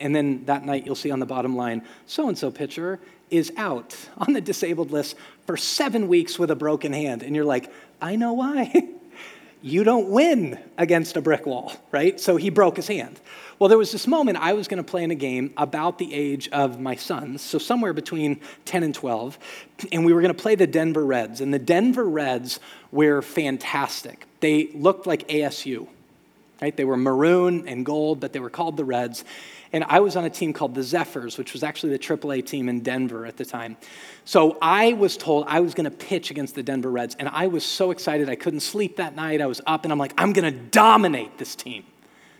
And 0.00 0.14
then 0.14 0.44
that 0.46 0.64
night 0.64 0.84
you'll 0.84 0.94
see 0.96 1.10
on 1.10 1.20
the 1.20 1.26
bottom 1.26 1.56
line, 1.56 1.82
so 2.06 2.28
and 2.28 2.36
so 2.36 2.50
pitcher 2.50 2.98
is 3.30 3.52
out 3.56 3.96
on 4.18 4.32
the 4.32 4.40
disabled 4.40 4.90
list 4.90 5.16
for 5.46 5.56
seven 5.56 6.08
weeks 6.08 6.38
with 6.38 6.50
a 6.50 6.56
broken 6.56 6.92
hand. 6.92 7.22
And 7.22 7.34
you're 7.34 7.44
like, 7.44 7.72
I 8.00 8.16
know 8.16 8.32
why. 8.32 8.88
you 9.62 9.84
don't 9.84 10.08
win 10.08 10.58
against 10.78 11.16
a 11.16 11.20
brick 11.20 11.46
wall, 11.46 11.72
right? 11.90 12.20
So 12.20 12.36
he 12.36 12.50
broke 12.50 12.76
his 12.76 12.86
hand. 12.88 13.20
Well, 13.58 13.68
there 13.68 13.78
was 13.78 13.90
this 13.90 14.06
moment 14.06 14.36
I 14.36 14.52
was 14.52 14.68
going 14.68 14.82
to 14.82 14.88
play 14.88 15.02
in 15.02 15.10
a 15.10 15.16
game 15.16 15.52
about 15.56 15.98
the 15.98 16.12
age 16.12 16.48
of 16.50 16.78
my 16.78 16.94
sons, 16.94 17.40
so 17.40 17.56
somewhere 17.58 17.94
between 17.94 18.40
10 18.66 18.82
and 18.82 18.94
12, 18.94 19.38
and 19.92 20.04
we 20.04 20.12
were 20.12 20.20
going 20.20 20.34
to 20.34 20.40
play 20.40 20.56
the 20.56 20.66
Denver 20.66 21.04
Reds. 21.04 21.40
And 21.40 21.54
the 21.54 21.58
Denver 21.58 22.04
Reds 22.04 22.60
were 22.92 23.22
fantastic. 23.22 24.26
They 24.40 24.68
looked 24.74 25.06
like 25.06 25.26
ASU, 25.28 25.88
right? 26.60 26.76
They 26.76 26.84
were 26.84 26.98
maroon 26.98 27.66
and 27.66 27.86
gold, 27.86 28.20
but 28.20 28.34
they 28.34 28.40
were 28.40 28.50
called 28.50 28.76
the 28.76 28.84
Reds. 28.84 29.24
And 29.72 29.84
I 29.84 30.00
was 30.00 30.16
on 30.16 30.24
a 30.24 30.30
team 30.30 30.52
called 30.52 30.74
the 30.74 30.82
Zephyrs, 30.82 31.38
which 31.38 31.52
was 31.52 31.62
actually 31.62 31.90
the 31.90 31.98
AAA 31.98 32.46
team 32.46 32.68
in 32.68 32.80
Denver 32.80 33.26
at 33.26 33.36
the 33.36 33.44
time. 33.44 33.76
So 34.24 34.58
I 34.62 34.92
was 34.92 35.16
told 35.16 35.44
I 35.48 35.60
was 35.60 35.74
going 35.74 35.90
to 35.90 35.96
pitch 35.96 36.30
against 36.30 36.54
the 36.54 36.62
Denver 36.62 36.90
Reds, 36.90 37.16
and 37.18 37.28
I 37.28 37.48
was 37.48 37.64
so 37.64 37.90
excited. 37.90 38.28
I 38.28 38.36
couldn't 38.36 38.60
sleep 38.60 38.96
that 38.96 39.16
night. 39.16 39.40
I 39.40 39.46
was 39.46 39.60
up, 39.66 39.84
and 39.84 39.92
I'm 39.92 39.98
like, 39.98 40.14
I'm 40.16 40.32
going 40.32 40.52
to 40.52 40.58
dominate 40.70 41.38
this 41.38 41.54
team. 41.54 41.84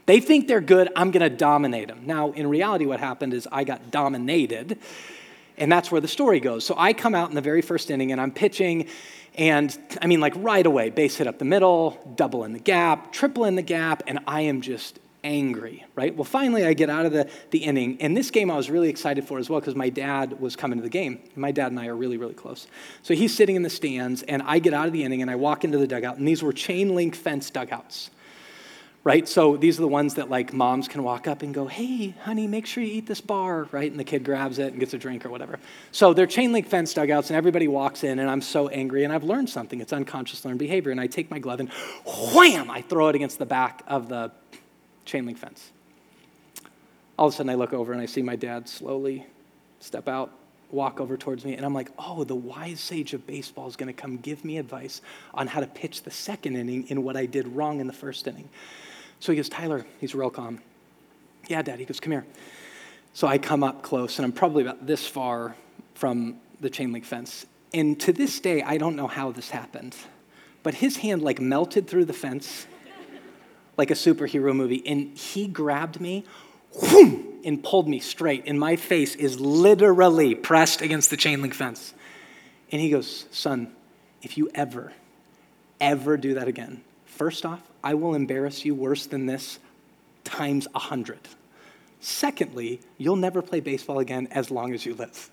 They 0.07 0.21
think 0.21 0.47
they're 0.47 0.61
good. 0.61 0.89
I'm 0.95 1.11
going 1.11 1.29
to 1.29 1.37
dominate 1.37 1.89
them. 1.89 2.03
Now, 2.07 2.31
in 2.31 2.47
reality, 2.47 2.87
what 2.87 3.01
happened 3.01 3.35
is 3.35 3.49
I 3.51 3.65
got 3.65 3.91
dominated, 3.91 4.79
and 5.59 5.71
that's 5.71 5.91
where 5.91 6.01
the 6.01 6.09
story 6.09 6.39
goes. 6.39 6.65
So 6.65 6.75
I 6.79 6.93
come 6.93 7.15
out 7.15 7.29
in 7.29 7.35
the 7.35 7.41
very 7.41 7.63
first 7.63 7.91
inning, 7.91 8.13
and 8.13 8.21
I'm 8.21 8.31
pitching, 8.31 8.87
and 9.35 9.77
I 10.01 10.07
mean, 10.07 10.21
like 10.21 10.35
right 10.37 10.65
away, 10.65 10.91
base 10.91 11.17
hit 11.17 11.27
up 11.27 11.41
the 11.41 11.45
middle, 11.45 12.15
double 12.15 12.45
in 12.45 12.53
the 12.53 12.61
gap, 12.61 13.13
triple 13.13 13.45
in 13.45 13.57
the 13.57 13.63
gap, 13.63 14.05
and 14.07 14.21
I 14.29 14.43
am 14.43 14.61
just 14.61 15.01
angry, 15.27 15.85
right? 15.97 16.15
Well, 16.15 16.25
finally, 16.25 16.65
I 16.65 16.73
get 16.73 16.89
out 16.89 17.05
of 17.05 17.13
the, 17.13 17.29
the 17.51 17.59
inning. 17.59 17.99
And 18.01 18.17
this 18.17 18.31
game 18.31 18.51
I 18.51 18.57
was 18.57 18.71
really 18.71 18.89
excited 18.89 19.25
for 19.25 19.39
as 19.39 19.51
well 19.51 19.61
because 19.61 19.75
my 19.75 19.91
dad 19.91 20.41
was 20.41 20.55
coming 20.55 20.79
to 20.79 20.83
the 20.83 20.89
game. 20.89 21.21
My 21.35 21.51
dad 21.51 21.73
and 21.73 21.81
I 21.81 21.89
are 21.89 21.97
really, 21.97 22.17
really 22.17 22.35
close. 22.35 22.69
So 23.03 23.13
he's 23.13 23.35
sitting 23.35 23.57
in 23.57 23.63
the 23.63 23.71
stands, 23.71 24.23
and 24.23 24.41
I 24.43 24.61
get 24.61 24.73
out 24.73 24.87
of 24.87 24.93
the 24.93 25.03
inning 25.03 25.23
and 25.23 25.31
I 25.31 25.35
walk 25.35 25.65
into 25.65 25.79
the 25.79 25.87
dugout, 25.87 26.17
and 26.17 26.27
these 26.27 26.43
were 26.43 26.53
chain 26.53 26.95
link 26.95 27.17
fence 27.17 27.51
dugouts. 27.51 28.11
Right? 29.03 29.29
So 29.29 29.57
these 29.57 29.79
are 29.79 29.83
the 29.83 29.89
ones 29.89 30.15
that 30.15 30.31
like 30.31 30.53
moms 30.53 30.89
can 30.89 31.05
walk 31.05 31.29
up 31.29 31.43
and 31.43 31.55
go, 31.55 31.69
hey, 31.69 32.09
honey, 32.23 32.49
make 32.49 32.67
sure 32.67 32.83
you 32.83 32.93
eat 32.93 33.07
this 33.07 33.21
bar, 33.21 33.69
right? 33.71 33.89
And 33.89 34.01
the 34.01 34.05
kid 34.05 34.25
grabs 34.25 34.59
it 34.59 34.73
and 34.73 34.81
gets 34.81 34.95
a 34.95 34.99
drink 34.99 35.25
or 35.25 35.31
whatever. 35.31 35.61
So 35.93 36.13
they're 36.13 36.27
chain 36.27 36.53
link 36.53 36.67
fence 36.67 36.93
dugouts, 36.93 37.31
and 37.31 37.37
everybody 37.37 37.69
walks 37.69 38.03
in, 38.03 38.19
and 38.19 38.29
I'm 38.29 38.41
so 38.41 38.67
angry, 38.67 39.05
and 39.05 39.13
I've 39.13 39.23
learned 39.23 39.49
something. 39.49 39.81
It's 39.81 39.93
unconscious 39.93 40.45
learned 40.45 40.59
behavior. 40.59 40.91
And 40.91 41.01
I 41.01 41.07
take 41.07 41.31
my 41.31 41.39
glove 41.39 41.61
and 41.61 41.71
wham, 42.35 42.69
I 42.69 42.83
throw 42.83 43.07
it 43.09 43.15
against 43.15 43.39
the 43.39 43.47
back 43.47 43.85
of 43.87 44.09
the 44.09 44.33
chain 45.07 45.25
link 45.25 45.39
fence. 45.39 45.73
All 47.19 47.29
of 47.29 47.33
a 47.33 47.37
sudden, 47.37 47.49
I 47.49 47.55
look 47.55 47.73
over 47.73 47.93
and 47.93 48.03
I 48.03 48.07
see 48.07 48.21
my 48.21 48.37
dad 48.37 48.69
slowly 48.69 49.27
step 49.81 50.09
out, 50.09 50.33
walk 50.71 51.01
over 51.01 51.17
towards 51.17 51.45
me, 51.45 51.55
and 51.55 51.65
I'm 51.65 51.73
like, 51.73 51.91
oh, 51.99 52.25
the 52.25 52.35
wise 52.35 52.81
sage 52.81 53.15
of 53.15 53.27
baseball 53.27 53.69
is 53.69 53.77
going 53.77 53.87
to 53.87 53.99
come 53.99 54.19
give 54.19 54.45
me 54.45 54.59
advice 54.59 55.01
on 55.33 55.47
how 55.47 55.61
to 55.61 55.67
pitch 55.67 56.03
the 56.03 56.11
second 56.11 56.57
inning 56.57 56.89
in 56.89 57.03
what 57.03 57.17
I 57.17 57.25
did 57.25 57.47
wrong 57.49 57.81
in 57.81 57.87
the 57.87 57.93
first 57.93 58.27
inning. 58.27 58.49
So 59.21 59.33
he 59.33 59.37
goes, 59.37 59.49
Tyler, 59.49 59.87
he's 60.01 60.15
real 60.15 60.29
calm. 60.29 60.61
Yeah, 61.49 61.63
Dad. 61.63 61.79
He 61.79 61.85
goes, 61.85 62.01
come 62.01 62.13
here. 62.13 62.27
So 63.15 63.27
I 63.27 63.39
come 63.39 63.63
up 63.63 63.83
close, 63.83 64.19
and 64.19 64.27
I'm 64.27 64.33
probably 64.33 64.63
about 64.63 64.87
this 64.87 65.07
far 65.07 65.57
from 65.95 66.37
the 66.61 66.69
chain 66.69 66.93
link 66.93 67.05
fence. 67.05 67.47
And 67.73 67.99
to 68.01 68.13
this 68.13 68.41
day, 68.41 68.63
I 68.63 68.77
don't 68.77 68.97
know 68.97 69.07
how 69.07 69.33
this 69.33 69.51
happened, 69.51 69.97
but 70.63 70.75
his 70.75 70.99
hand 70.99 71.23
like 71.23 71.41
melted 71.41 71.87
through 71.87 72.07
the 72.07 72.13
fence 72.13 72.67
like 73.77 73.91
a 73.91 73.95
superhero 73.95 74.55
movie. 74.55 74.83
And 74.87 75.17
he 75.17 75.47
grabbed 75.47 76.01
me 76.01 76.25
whoom, 76.81 77.41
and 77.45 77.63
pulled 77.63 77.89
me 77.89 77.99
straight. 77.99 78.45
And 78.47 78.59
my 78.59 78.77
face 78.77 79.15
is 79.15 79.41
literally 79.41 80.35
pressed 80.35 80.83
against 80.83 81.11
the 81.11 81.17
chain 81.17 81.43
link 81.43 81.55
fence. 81.55 81.95
And 82.73 82.81
he 82.81 82.91
goes, 82.91 83.27
Son, 83.31 83.73
if 84.23 84.37
you 84.37 84.51
ever, 84.55 84.93
ever 85.81 86.17
do 86.17 86.35
that 86.35 86.49
again, 86.49 86.83
first 87.05 87.47
off, 87.47 87.61
I 87.83 87.95
will 87.95 88.15
embarrass 88.15 88.65
you 88.65 88.75
worse 88.75 89.07
than 89.07 89.27
this 89.27 89.59
times 90.25 90.67
a 90.75 90.79
hundred. 90.79 91.21
Secondly, 92.01 92.81
you'll 92.99 93.17
never 93.17 93.43
play 93.43 93.61
baseball 93.61 94.01
again 94.01 94.29
as 94.31 94.51
long 94.51 94.75
as 94.75 94.85
you 94.85 94.95
live. 94.95 95.31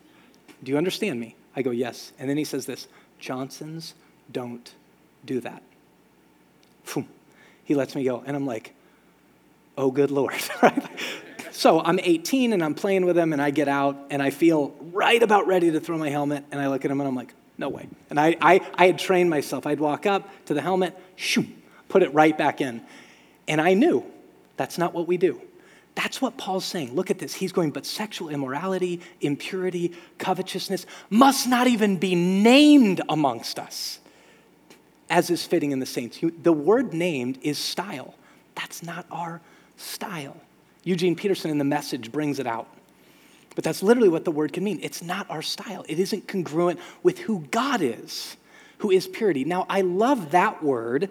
Do 0.63 0.71
you 0.71 0.77
understand 0.77 1.19
me? 1.19 1.35
I 1.55 1.61
go, 1.61 1.71
Yes. 1.71 2.13
And 2.19 2.29
then 2.29 2.37
he 2.37 2.45
says 2.45 2.65
this 2.65 2.87
Johnsons 3.19 3.95
don't 4.31 4.73
do 5.25 5.39
that. 5.41 5.61
He 7.63 7.75
lets 7.75 7.95
me 7.95 8.03
go. 8.03 8.23
And 8.25 8.35
I'm 8.35 8.45
like, 8.45 8.73
oh, 9.77 9.91
good 9.91 10.11
Lord? 10.11 10.35
So 11.53 11.79
I'm 11.79 11.99
18 11.99 12.51
and 12.51 12.63
I'm 12.63 12.73
playing 12.73 13.05
with 13.05 13.17
him, 13.17 13.31
and 13.31 13.41
I 13.41 13.51
get 13.51 13.67
out 13.67 14.07
and 14.09 14.21
I 14.21 14.31
feel 14.31 14.75
right 14.91 15.21
about 15.21 15.47
ready 15.47 15.71
to 15.71 15.79
throw 15.79 15.97
my 15.97 16.09
helmet. 16.09 16.43
And 16.51 16.59
I 16.59 16.67
look 16.67 16.83
at 16.83 16.91
him 16.91 16.99
and 16.99 17.07
I'm 17.07 17.15
like, 17.15 17.33
no 17.57 17.69
way. 17.69 17.87
And 18.09 18.19
I, 18.19 18.35
I, 18.41 18.59
I 18.73 18.87
had 18.87 18.97
trained 18.97 19.29
myself. 19.29 19.67
I'd 19.67 19.79
walk 19.79 20.05
up 20.05 20.27
to 20.45 20.55
the 20.55 20.61
helmet, 20.61 20.97
shoo, 21.15 21.45
put 21.89 22.01
it 22.01 22.13
right 22.13 22.35
back 22.35 22.59
in. 22.59 22.81
And 23.47 23.61
I 23.61 23.75
knew 23.75 24.03
that's 24.57 24.77
not 24.77 24.93
what 24.93 25.07
we 25.07 25.17
do. 25.17 25.39
That's 25.95 26.19
what 26.19 26.37
Paul's 26.37 26.65
saying. 26.65 26.95
Look 26.95 27.11
at 27.11 27.19
this. 27.19 27.35
He's 27.35 27.51
going, 27.51 27.69
but 27.69 27.85
sexual 27.85 28.29
immorality, 28.29 29.01
impurity, 29.21 29.93
covetousness 30.17 30.87
must 31.11 31.47
not 31.47 31.67
even 31.67 31.97
be 31.97 32.15
named 32.15 32.99
amongst 33.07 33.59
us 33.59 33.99
as 35.09 35.29
is 35.29 35.45
fitting 35.45 35.71
in 35.71 35.79
the 35.79 35.85
saints. 35.85 36.19
The 36.41 36.53
word 36.53 36.93
named 36.93 37.39
is 37.41 37.57
style. 37.57 38.15
That's 38.55 38.83
not 38.83 39.05
our 39.11 39.41
style. 39.77 40.37
Eugene 40.83 41.15
Peterson 41.15 41.51
in 41.51 41.57
the 41.57 41.63
message 41.63 42.11
brings 42.11 42.39
it 42.39 42.47
out. 42.47 42.67
But 43.55 43.63
that's 43.63 43.83
literally 43.83 44.09
what 44.09 44.25
the 44.25 44.31
word 44.31 44.53
can 44.53 44.63
mean. 44.63 44.79
It's 44.81 45.03
not 45.03 45.29
our 45.29 45.41
style, 45.41 45.85
it 45.87 45.99
isn't 45.99 46.27
congruent 46.27 46.79
with 47.03 47.19
who 47.19 47.39
God 47.51 47.81
is, 47.81 48.35
who 48.79 48.91
is 48.91 49.07
purity. 49.07 49.45
Now, 49.45 49.65
I 49.69 49.81
love 49.81 50.31
that 50.31 50.63
word. 50.63 51.09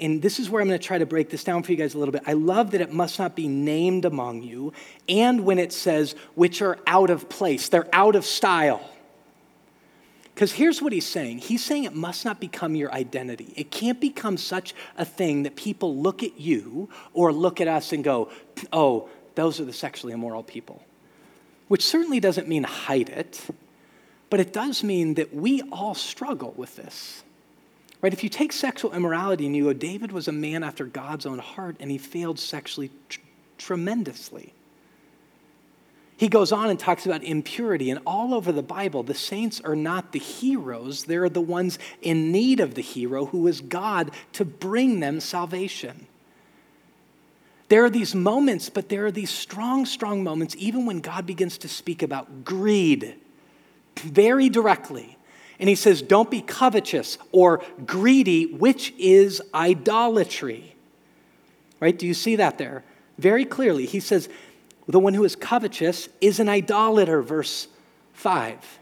And 0.00 0.20
this 0.20 0.40
is 0.40 0.50
where 0.50 0.60
I'm 0.60 0.66
going 0.66 0.78
to 0.80 0.84
try 0.84 0.98
to 0.98 1.06
break 1.06 1.30
this 1.30 1.44
down 1.44 1.62
for 1.62 1.70
you 1.70 1.78
guys 1.78 1.94
a 1.94 1.98
little 1.98 2.10
bit. 2.10 2.22
I 2.26 2.32
love 2.32 2.72
that 2.72 2.80
it 2.80 2.92
must 2.92 3.18
not 3.18 3.36
be 3.36 3.46
named 3.46 4.04
among 4.04 4.42
you, 4.42 4.72
and 5.08 5.44
when 5.44 5.60
it 5.60 5.72
says, 5.72 6.16
which 6.34 6.62
are 6.62 6.80
out 6.84 7.10
of 7.10 7.28
place, 7.28 7.68
they're 7.68 7.88
out 7.92 8.16
of 8.16 8.24
style. 8.24 8.80
Because 10.38 10.52
here's 10.52 10.80
what 10.80 10.92
he's 10.92 11.04
saying 11.04 11.38
He's 11.38 11.64
saying 11.64 11.82
it 11.82 11.96
must 11.96 12.24
not 12.24 12.38
become 12.38 12.76
your 12.76 12.92
identity. 12.92 13.52
It 13.56 13.72
can't 13.72 14.00
become 14.00 14.36
such 14.36 14.72
a 14.96 15.04
thing 15.04 15.42
that 15.42 15.56
people 15.56 15.96
look 15.96 16.22
at 16.22 16.38
you 16.38 16.88
or 17.12 17.32
look 17.32 17.60
at 17.60 17.66
us 17.66 17.92
and 17.92 18.04
go, 18.04 18.30
oh, 18.72 19.08
those 19.34 19.58
are 19.58 19.64
the 19.64 19.72
sexually 19.72 20.12
immoral 20.12 20.44
people. 20.44 20.80
Which 21.66 21.84
certainly 21.84 22.20
doesn't 22.20 22.46
mean 22.46 22.62
hide 22.62 23.08
it, 23.08 23.48
but 24.30 24.38
it 24.38 24.52
does 24.52 24.84
mean 24.84 25.14
that 25.14 25.34
we 25.34 25.62
all 25.72 25.96
struggle 25.96 26.54
with 26.56 26.76
this. 26.76 27.24
Right? 28.00 28.12
If 28.12 28.22
you 28.22 28.30
take 28.30 28.52
sexual 28.52 28.94
immorality 28.94 29.44
and 29.44 29.56
you 29.56 29.64
go, 29.64 29.72
David 29.72 30.12
was 30.12 30.28
a 30.28 30.32
man 30.32 30.62
after 30.62 30.84
God's 30.84 31.26
own 31.26 31.40
heart 31.40 31.74
and 31.80 31.90
he 31.90 31.98
failed 31.98 32.38
sexually 32.38 32.92
tr- 33.08 33.18
tremendously. 33.58 34.52
He 36.18 36.28
goes 36.28 36.50
on 36.50 36.68
and 36.68 36.78
talks 36.78 37.06
about 37.06 37.22
impurity, 37.22 37.90
and 37.90 38.00
all 38.04 38.34
over 38.34 38.50
the 38.50 38.60
Bible, 38.60 39.04
the 39.04 39.14
saints 39.14 39.60
are 39.60 39.76
not 39.76 40.10
the 40.10 40.18
heroes, 40.18 41.04
they're 41.04 41.28
the 41.28 41.40
ones 41.40 41.78
in 42.02 42.32
need 42.32 42.58
of 42.58 42.74
the 42.74 42.82
hero 42.82 43.26
who 43.26 43.46
is 43.46 43.60
God 43.60 44.10
to 44.32 44.44
bring 44.44 44.98
them 44.98 45.20
salvation. 45.20 46.08
There 47.68 47.84
are 47.84 47.90
these 47.90 48.16
moments, 48.16 48.68
but 48.68 48.88
there 48.88 49.06
are 49.06 49.12
these 49.12 49.30
strong, 49.30 49.86
strong 49.86 50.24
moments, 50.24 50.56
even 50.58 50.86
when 50.86 50.98
God 50.98 51.24
begins 51.24 51.56
to 51.58 51.68
speak 51.68 52.02
about 52.02 52.44
greed 52.44 53.14
very 53.96 54.48
directly. 54.48 55.16
And 55.60 55.68
he 55.68 55.76
says, 55.76 56.02
Don't 56.02 56.32
be 56.32 56.40
covetous 56.40 57.16
or 57.30 57.62
greedy, 57.86 58.46
which 58.46 58.92
is 58.98 59.40
idolatry. 59.54 60.74
Right? 61.78 61.96
Do 61.96 62.08
you 62.08 62.14
see 62.14 62.36
that 62.36 62.58
there? 62.58 62.82
Very 63.18 63.44
clearly. 63.44 63.86
He 63.86 64.00
says, 64.00 64.28
the 64.88 64.98
one 64.98 65.14
who 65.14 65.24
is 65.24 65.36
covetous 65.36 66.08
is 66.20 66.40
an 66.40 66.48
idolater, 66.48 67.22
verse 67.22 67.68
5. 68.14 68.78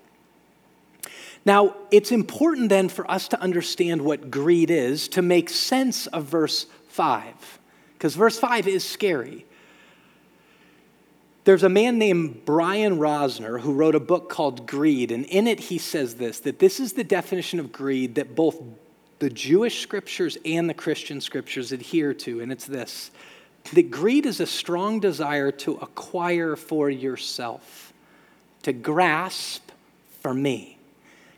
Now, 1.44 1.74
it's 1.90 2.12
important 2.12 2.68
then 2.68 2.88
for 2.88 3.08
us 3.10 3.28
to 3.28 3.40
understand 3.40 4.02
what 4.02 4.30
greed 4.30 4.70
is 4.70 5.08
to 5.08 5.22
make 5.22 5.50
sense 5.50 6.06
of 6.08 6.24
verse 6.24 6.66
5, 6.88 7.58
because 7.94 8.14
verse 8.14 8.38
5 8.38 8.66
is 8.66 8.84
scary. 8.84 9.44
There's 11.44 11.62
a 11.62 11.68
man 11.68 11.98
named 11.98 12.44
Brian 12.44 12.98
Rosner 12.98 13.60
who 13.60 13.72
wrote 13.72 13.94
a 13.94 14.00
book 14.00 14.28
called 14.28 14.66
Greed, 14.66 15.12
and 15.12 15.24
in 15.26 15.46
it 15.46 15.60
he 15.60 15.78
says 15.78 16.16
this 16.16 16.40
that 16.40 16.58
this 16.58 16.80
is 16.80 16.94
the 16.94 17.04
definition 17.04 17.60
of 17.60 17.70
greed 17.70 18.16
that 18.16 18.34
both 18.34 18.60
the 19.20 19.30
Jewish 19.30 19.80
scriptures 19.80 20.36
and 20.44 20.68
the 20.68 20.74
Christian 20.74 21.20
scriptures 21.20 21.70
adhere 21.70 22.12
to, 22.14 22.40
and 22.40 22.50
it's 22.50 22.66
this 22.66 23.12
that 23.72 23.90
greed 23.90 24.26
is 24.26 24.40
a 24.40 24.46
strong 24.46 25.00
desire 25.00 25.50
to 25.50 25.74
acquire 25.74 26.56
for 26.56 26.88
yourself, 26.90 27.92
to 28.62 28.72
grasp 28.72 29.70
for 30.20 30.34
me. 30.34 30.78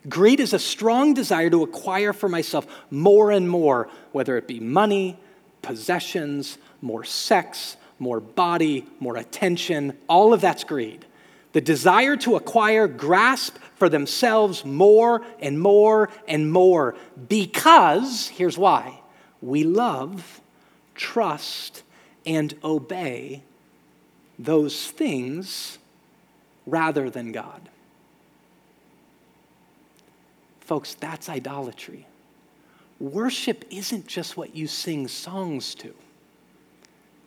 Greed 0.08 0.40
is 0.40 0.52
a 0.52 0.58
strong 0.58 1.14
desire 1.14 1.50
to 1.50 1.62
acquire 1.62 2.12
for 2.12 2.28
myself 2.28 2.66
more 2.90 3.30
and 3.30 3.48
more, 3.48 3.88
whether 4.12 4.36
it 4.36 4.46
be 4.46 4.60
money, 4.60 5.18
possessions, 5.62 6.58
more 6.80 7.04
sex, 7.04 7.76
more 7.98 8.20
body, 8.20 8.86
more 9.00 9.16
attention. 9.16 9.96
All 10.08 10.32
of 10.32 10.40
that's 10.40 10.64
greed. 10.64 11.04
The 11.52 11.60
desire 11.60 12.16
to 12.18 12.36
acquire, 12.36 12.86
grasp 12.86 13.56
for 13.76 13.88
themselves 13.88 14.64
more 14.64 15.22
and 15.40 15.60
more 15.60 16.10
and 16.26 16.52
more 16.52 16.94
because, 17.28 18.28
here's 18.28 18.58
why, 18.58 19.00
we 19.40 19.64
love, 19.64 20.40
trust, 20.94 21.82
and 22.28 22.54
obey 22.62 23.42
those 24.38 24.90
things 24.90 25.78
rather 26.66 27.08
than 27.08 27.32
God. 27.32 27.70
Folks, 30.60 30.92
that's 30.92 31.30
idolatry. 31.30 32.06
Worship 33.00 33.64
isn't 33.70 34.06
just 34.06 34.36
what 34.36 34.54
you 34.54 34.66
sing 34.66 35.08
songs 35.08 35.74
to. 35.76 35.94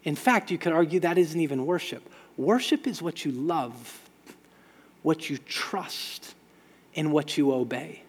In 0.04 0.16
fact, 0.16 0.52
you 0.52 0.60
could 0.60 0.72
argue 0.72 1.00
that 1.00 1.18
isn't 1.18 1.40
even 1.40 1.66
worship. 1.66 2.08
Worship 2.38 2.86
is 2.86 3.02
what 3.02 3.26
you 3.26 3.32
love, 3.32 4.02
what 5.02 5.32
you 5.32 5.40
trust, 5.40 6.36
and 6.96 7.12
what 7.12 7.38
you 7.38 7.52
obey. 7.52 8.04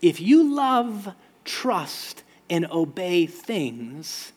If 0.00 0.18
you 0.18 0.54
love, 0.54 1.12
trust, 1.44 2.22
and 2.48 2.66
obey 2.70 3.26
things, 3.26 4.32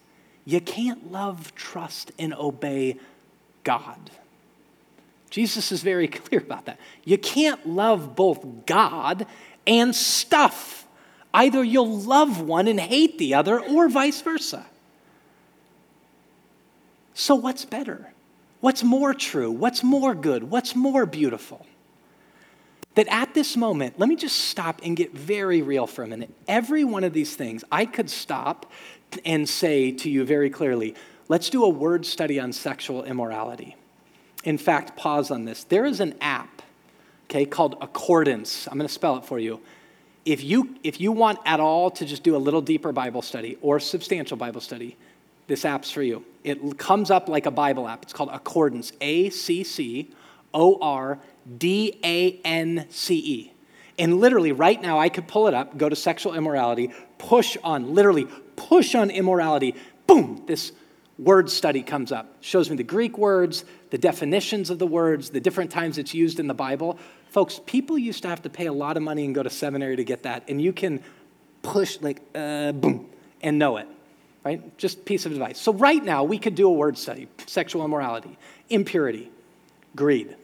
you 0.48 0.62
can't 0.62 1.12
love, 1.12 1.54
trust, 1.56 2.14
and 2.18 2.34
obey 2.34 2.96
God. 3.66 4.00
Jesus 5.30 5.74
is 5.74 5.84
very 5.84 6.08
clear 6.08 6.40
about 6.40 6.68
that. 6.68 6.80
You 7.04 7.18
can't 7.18 7.68
love 7.68 8.16
both 8.16 8.66
God 8.66 9.28
and 9.68 9.94
stuff. 9.94 10.88
Either 11.34 11.62
you'll 11.62 12.00
love 12.00 12.40
one 12.40 12.70
and 12.70 12.80
hate 12.80 13.18
the 13.18 13.34
other, 13.34 13.60
or 13.60 13.90
vice 13.90 14.22
versa. 14.22 14.66
So, 17.14 17.36
what's 17.36 17.66
better? 17.66 18.14
What's 18.62 18.84
more 18.84 19.14
true? 19.14 19.52
What's 19.52 19.84
more 19.84 20.16
good? 20.16 20.46
What's 20.46 20.78
more 20.78 21.06
beautiful? 21.06 21.66
That 22.96 23.08
at 23.10 23.34
this 23.34 23.58
moment, 23.58 24.00
let 24.00 24.08
me 24.08 24.16
just 24.16 24.38
stop 24.38 24.80
and 24.82 24.96
get 24.96 25.12
very 25.12 25.62
real 25.62 25.88
for 25.88 26.04
a 26.04 26.08
minute. 26.08 26.34
Every 26.48 26.86
one 26.86 27.04
of 27.04 27.12
these 27.12 27.36
things, 27.36 27.66
I 27.70 27.86
could 27.86 28.10
stop 28.10 28.72
and 29.26 29.48
say 29.48 29.92
to 29.92 30.10
you 30.10 30.26
very 30.26 30.50
clearly, 30.50 30.96
let's 31.28 31.50
do 31.50 31.64
a 31.64 31.70
word 31.70 32.06
study 32.06 32.40
on 32.40 32.52
sexual 32.52 33.04
immorality. 33.04 33.76
In 34.44 34.58
fact, 34.58 34.96
pause 34.96 35.32
on 35.32 35.46
this. 35.46 35.64
There 35.64 35.86
is 35.86 36.00
an 36.00 36.16
app, 36.22 36.62
okay, 37.26 37.46
called 37.46 37.78
Accordance. 37.82 38.68
I'm 38.68 38.78
going 38.78 38.88
to 38.88 38.94
spell 38.94 39.18
it 39.18 39.26
for 39.26 39.40
you. 39.40 39.60
If 40.26 40.44
you 40.44 40.76
if 40.84 41.00
you 41.00 41.14
want 41.14 41.40
at 41.46 41.60
all 41.60 41.90
to 41.92 42.06
just 42.06 42.24
do 42.24 42.36
a 42.36 42.38
little 42.38 42.62
deeper 42.62 42.92
Bible 42.92 43.22
study 43.22 43.58
or 43.62 43.80
substantial 43.80 44.36
Bible 44.36 44.60
study, 44.62 44.98
this 45.48 45.64
app's 45.64 45.90
for 45.90 46.04
you. 46.04 46.26
It 46.44 46.78
comes 46.78 47.10
up 47.10 47.30
like 47.30 47.46
a 47.46 47.52
Bible 47.52 47.88
app. 47.88 48.04
It's 48.04 48.14
called 48.14 48.30
Accordance, 48.34 48.92
A 49.00 49.30
C 49.30 49.64
C 49.64 50.12
O 50.54 50.78
R 50.82 51.20
D 51.58 51.98
A 52.04 52.40
N 52.44 52.86
C 52.90 53.16
E. 53.16 53.54
And 54.00 54.20
literally, 54.20 54.52
right 54.52 54.80
now, 54.82 55.00
I 55.00 55.10
could 55.10 55.28
pull 55.28 55.48
it 55.48 55.54
up, 55.54 55.78
go 55.78 55.90
to 55.90 55.96
sexual 55.96 56.34
immorality, 56.34 56.92
push 57.18 57.58
on, 57.64 57.94
literally, 57.96 58.28
push 58.56 58.94
on 58.96 59.10
immorality. 59.10 59.76
Boom, 60.06 60.44
this 60.46 60.72
word 61.18 61.50
study 61.50 61.82
comes 61.82 62.12
up. 62.12 62.38
Shows 62.42 62.70
me 62.70 62.76
the 62.76 62.84
Greek 62.84 63.18
words, 63.18 63.66
the 63.90 63.98
definitions 63.98 64.70
of 64.70 64.78
the 64.78 64.88
words, 64.88 65.32
the 65.32 65.40
different 65.40 65.72
times 65.72 65.98
it's 65.98 66.14
used 66.14 66.40
in 66.40 66.48
the 66.48 66.54
Bible. 66.54 67.00
Folks, 67.30 67.60
people 67.66 67.98
used 67.98 68.22
to 68.22 68.30
have 68.30 68.44
to 68.44 68.50
pay 68.50 68.68
a 68.68 68.74
lot 68.74 68.98
of 68.98 69.04
money 69.04 69.26
and 69.26 69.34
go 69.34 69.42
to 69.42 69.50
seminary 69.50 69.96
to 69.96 70.04
get 70.04 70.24
that. 70.24 70.44
And 70.48 70.62
you 70.62 70.74
can 70.74 71.02
push, 71.64 72.00
like, 72.02 72.22
uh, 72.36 72.72
boom, 72.74 73.10
and 73.42 73.58
know 73.58 73.78
it 73.78 73.88
right? 74.48 74.78
Just 74.78 75.04
piece 75.04 75.26
of 75.26 75.34
advice. 75.34 75.60
So 75.60 75.74
right 75.74 76.02
now 76.02 76.24
we 76.24 76.40
could 76.40 76.56
do 76.56 76.68
a 76.70 76.72
word 76.72 76.98
study, 76.98 77.28
sexual 77.48 77.84
immorality, 77.84 78.38
impurity, 78.70 79.30
greed. 79.94 80.38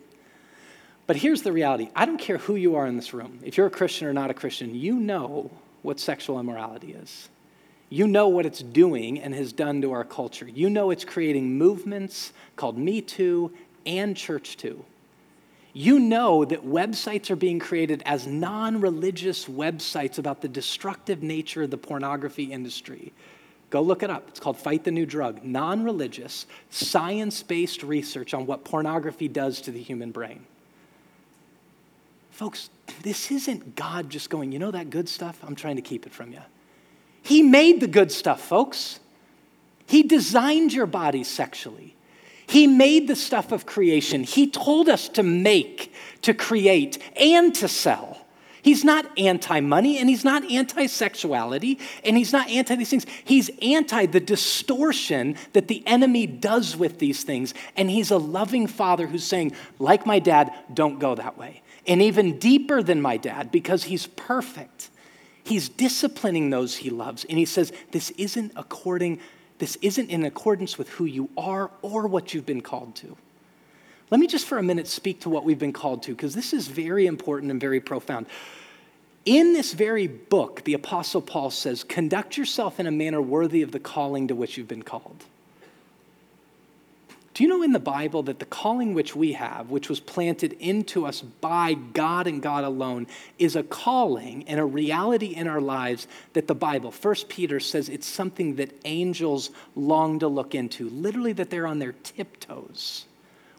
But 1.05 1.17
here's 1.17 1.41
the 1.41 1.51
reality. 1.51 1.89
I 1.95 2.05
don't 2.05 2.17
care 2.17 2.37
who 2.37 2.55
you 2.55 2.75
are 2.75 2.87
in 2.87 2.95
this 2.95 3.13
room. 3.13 3.39
If 3.43 3.57
you're 3.57 3.67
a 3.67 3.71
Christian 3.71 4.07
or 4.07 4.13
not 4.13 4.31
a 4.31 4.33
Christian, 4.33 4.73
you 4.73 4.95
know 4.95 5.51
what 5.81 5.99
sexual 5.99 6.39
immorality 6.39 6.93
is. 6.93 7.29
You 7.89 8.07
know 8.07 8.29
what 8.29 8.45
it's 8.45 8.61
doing 8.61 9.19
and 9.19 9.35
has 9.35 9.53
done 9.53 9.81
to 9.81 9.91
our 9.91 10.05
culture. 10.05 10.47
You 10.47 10.69
know 10.69 10.89
it's 10.89 11.05
creating 11.05 11.57
movements 11.57 12.33
called 12.55 12.77
Me 12.77 13.01
Too 13.01 13.51
and 13.85 14.15
Church 14.15 14.57
Too. 14.57 14.83
You 15.73 15.99
know 15.99 16.45
that 16.45 16.65
websites 16.65 17.29
are 17.29 17.35
being 17.35 17.59
created 17.59 18.01
as 18.05 18.25
non 18.25 18.79
religious 18.79 19.45
websites 19.45 20.19
about 20.19 20.41
the 20.41 20.47
destructive 20.47 21.21
nature 21.21 21.63
of 21.63 21.71
the 21.71 21.77
pornography 21.77 22.45
industry. 22.45 23.11
Go 23.69 23.81
look 23.81 24.03
it 24.03 24.09
up. 24.09 24.27
It's 24.29 24.39
called 24.39 24.57
Fight 24.57 24.83
the 24.83 24.91
New 24.91 25.05
Drug 25.05 25.43
non 25.43 25.83
religious, 25.83 26.45
science 26.69 27.43
based 27.43 27.83
research 27.83 28.33
on 28.33 28.45
what 28.45 28.63
pornography 28.63 29.27
does 29.27 29.61
to 29.61 29.71
the 29.71 29.81
human 29.81 30.11
brain. 30.11 30.45
Folks, 32.33 32.71
this 33.03 33.29
isn't 33.29 33.75
God 33.75 34.09
just 34.09 34.31
going, 34.31 34.51
you 34.51 34.57
know 34.57 34.71
that 34.71 34.89
good 34.89 35.07
stuff? 35.07 35.39
I'm 35.43 35.53
trying 35.53 35.75
to 35.75 35.83
keep 35.83 36.07
it 36.07 36.11
from 36.11 36.33
you. 36.33 36.41
He 37.21 37.43
made 37.43 37.79
the 37.79 37.87
good 37.87 38.11
stuff, 38.11 38.41
folks. 38.41 38.99
He 39.85 40.01
designed 40.01 40.73
your 40.73 40.87
body 40.87 41.23
sexually. 41.23 41.95
He 42.47 42.65
made 42.65 43.07
the 43.07 43.15
stuff 43.15 43.51
of 43.51 43.67
creation. 43.67 44.23
He 44.23 44.49
told 44.49 44.89
us 44.89 45.09
to 45.09 45.21
make, 45.21 45.93
to 46.23 46.33
create, 46.33 46.97
and 47.15 47.53
to 47.55 47.67
sell. 47.67 48.17
He's 48.63 48.83
not 48.83 49.05
anti 49.19 49.59
money 49.59 49.99
and 49.99 50.09
he's 50.09 50.23
not 50.23 50.49
anti 50.49 50.87
sexuality 50.87 51.79
and 52.03 52.17
he's 52.17 52.33
not 52.33 52.49
anti 52.49 52.75
these 52.75 52.89
things. 52.89 53.05
He's 53.25 53.51
anti 53.61 54.07
the 54.07 54.19
distortion 54.19 55.35
that 55.51 55.67
the 55.67 55.85
enemy 55.85 56.25
does 56.25 56.75
with 56.75 56.97
these 56.97 57.23
things. 57.23 57.53
And 57.75 57.91
he's 57.91 58.09
a 58.09 58.17
loving 58.17 58.65
father 58.65 59.05
who's 59.05 59.25
saying, 59.25 59.51
like 59.77 60.07
my 60.07 60.17
dad, 60.19 60.51
don't 60.73 60.97
go 60.97 61.13
that 61.13 61.37
way. 61.37 61.61
And 61.85 62.01
even 62.01 62.39
deeper 62.39 62.81
than 62.81 63.01
my 63.01 63.17
dad, 63.17 63.51
because 63.51 63.85
he's 63.85 64.07
perfect, 64.07 64.89
he's 65.43 65.67
disciplining 65.69 66.49
those 66.49 66.77
he 66.77 66.89
loves. 66.89 67.25
And 67.25 67.37
he 67.37 67.45
says, 67.45 67.73
this 67.91 68.11
isn't 68.11 68.53
according, 68.55 69.19
this 69.59 69.77
isn't 69.81 70.09
in 70.09 70.23
accordance 70.23 70.77
with 70.77 70.89
who 70.89 71.05
you 71.05 71.29
are 71.37 71.71
or 71.81 72.07
what 72.07 72.33
you've 72.33 72.45
been 72.45 72.61
called 72.61 72.95
to. 72.97 73.17
Let 74.11 74.19
me 74.19 74.27
just 74.27 74.45
for 74.45 74.57
a 74.57 74.63
minute 74.63 74.87
speak 74.87 75.21
to 75.21 75.29
what 75.29 75.43
we've 75.43 75.59
been 75.59 75.73
called 75.73 76.03
to, 76.03 76.11
because 76.11 76.35
this 76.35 76.53
is 76.53 76.67
very 76.67 77.05
important 77.05 77.51
and 77.51 77.59
very 77.59 77.79
profound. 77.79 78.27
In 79.25 79.53
this 79.53 79.73
very 79.73 80.07
book, 80.07 80.63
the 80.65 80.73
Apostle 80.73 81.21
Paul 81.21 81.49
says, 81.49 81.83
Conduct 81.83 82.37
yourself 82.37 82.79
in 82.79 82.87
a 82.87 82.91
manner 82.91 83.21
worthy 83.21 83.61
of 83.61 83.71
the 83.71 83.79
calling 83.79 84.27
to 84.27 84.35
which 84.35 84.57
you've 84.57 84.67
been 84.67 84.83
called. 84.83 85.23
Do 87.33 87.43
you 87.43 87.49
know 87.49 87.63
in 87.63 87.71
the 87.71 87.79
Bible 87.79 88.21
that 88.23 88.37
the 88.37 88.45
calling 88.45 88.93
which 88.93 89.15
we 89.15 89.33
have, 89.33 89.71
which 89.71 89.89
was 89.89 89.99
planted 89.99 90.53
into 90.59 91.05
us 91.05 91.21
by 91.21 91.73
God 91.73 92.27
and 92.27 92.41
God 92.41 92.63
alone, 92.63 93.07
is 93.39 93.55
a 93.55 93.63
calling 93.63 94.47
and 94.47 94.59
a 94.59 94.65
reality 94.65 95.35
in 95.35 95.47
our 95.47 95.61
lives 95.61 96.07
that 96.33 96.47
the 96.47 96.53
Bible, 96.53 96.91
First 96.91 97.29
Peter 97.29 97.59
says 97.59 97.89
it's 97.89 98.05
something 98.05 98.57
that 98.57 98.79
angels 98.85 99.49
long 99.75 100.19
to 100.19 100.27
look 100.27 100.53
into, 100.53 100.89
literally 100.89 101.33
that 101.33 101.49
they're 101.49 101.65
on 101.65 101.79
their 101.79 101.93
tiptoes 102.03 103.05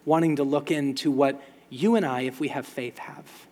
wanting 0.04 0.36
to 0.36 0.44
look 0.44 0.70
into 0.70 1.10
what 1.10 1.42
you 1.70 1.96
and 1.96 2.04
I, 2.04 2.22
if 2.22 2.40
we 2.40 2.48
have 2.48 2.66
faith, 2.66 2.98
have. 2.98 3.46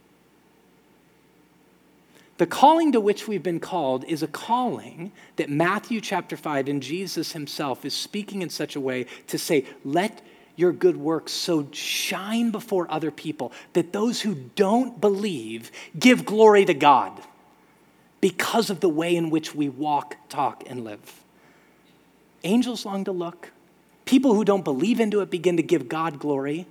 The 2.43 2.47
calling 2.49 2.91
to 2.91 3.01
which 3.01 3.29
we've 3.29 3.41
been 3.41 3.61
called 3.61 4.05
is 4.07 4.25
a 4.25 4.27
calling 4.27 5.13
that 5.37 5.49
Matthew 5.49 6.01
chapter 6.01 6.37
5 6.37 6.67
and 6.67 6.83
Jesus 6.83 7.31
himself 7.31 7.85
is 7.85 7.95
speaking 7.95 8.43
in 8.43 8.51
such 8.51 8.75
a 8.75 8.81
way 8.81 9.07
to 9.29 9.39
say, 9.39 9.65
let 9.85 10.21
your 10.57 10.73
good 10.73 10.97
works 10.97 11.31
so 11.31 11.69
shine 11.71 12.51
before 12.51 12.91
other 12.91 13.13
people 13.13 13.53
that 13.75 13.93
those 13.93 14.23
who 14.23 14.35
don't 14.57 15.01
believe 15.01 15.71
give 15.97 16.25
glory 16.25 16.65
to 16.65 16.75
God 16.75 17.13
because 18.21 18.71
of 18.71 18.81
the 18.81 18.89
way 18.89 19.15
in 19.15 19.31
which 19.31 19.55
we 19.55 19.69
walk, 19.69 20.17
talk, 20.29 20.65
and 20.67 20.83
live. 20.83 21.23
Angels 22.43 22.85
long 22.85 23.05
to 23.05 23.13
look, 23.13 23.53
People 24.05 24.35
who 24.35 24.45
don't 24.45 24.65
believe 24.65 25.01
into 25.01 25.21
it 25.21 25.31
begin 25.31 25.57
to 25.57 25.63
give 25.63 25.89
God 25.89 26.19
glory. 26.19 26.67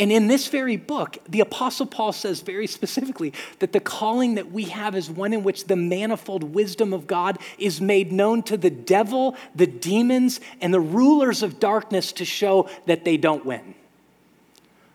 And 0.00 0.10
in 0.10 0.28
this 0.28 0.48
very 0.48 0.78
book, 0.78 1.18
the 1.28 1.40
Apostle 1.40 1.84
Paul 1.84 2.14
says 2.14 2.40
very 2.40 2.66
specifically 2.66 3.34
that 3.58 3.74
the 3.74 3.80
calling 3.80 4.36
that 4.36 4.50
we 4.50 4.64
have 4.64 4.96
is 4.96 5.10
one 5.10 5.34
in 5.34 5.42
which 5.42 5.66
the 5.66 5.76
manifold 5.76 6.42
wisdom 6.42 6.94
of 6.94 7.06
God 7.06 7.36
is 7.58 7.82
made 7.82 8.10
known 8.10 8.42
to 8.44 8.56
the 8.56 8.70
devil, 8.70 9.36
the 9.54 9.66
demons, 9.66 10.40
and 10.62 10.72
the 10.72 10.80
rulers 10.80 11.42
of 11.42 11.60
darkness 11.60 12.12
to 12.12 12.24
show 12.24 12.66
that 12.86 13.04
they 13.04 13.18
don't 13.18 13.44
win. 13.44 13.74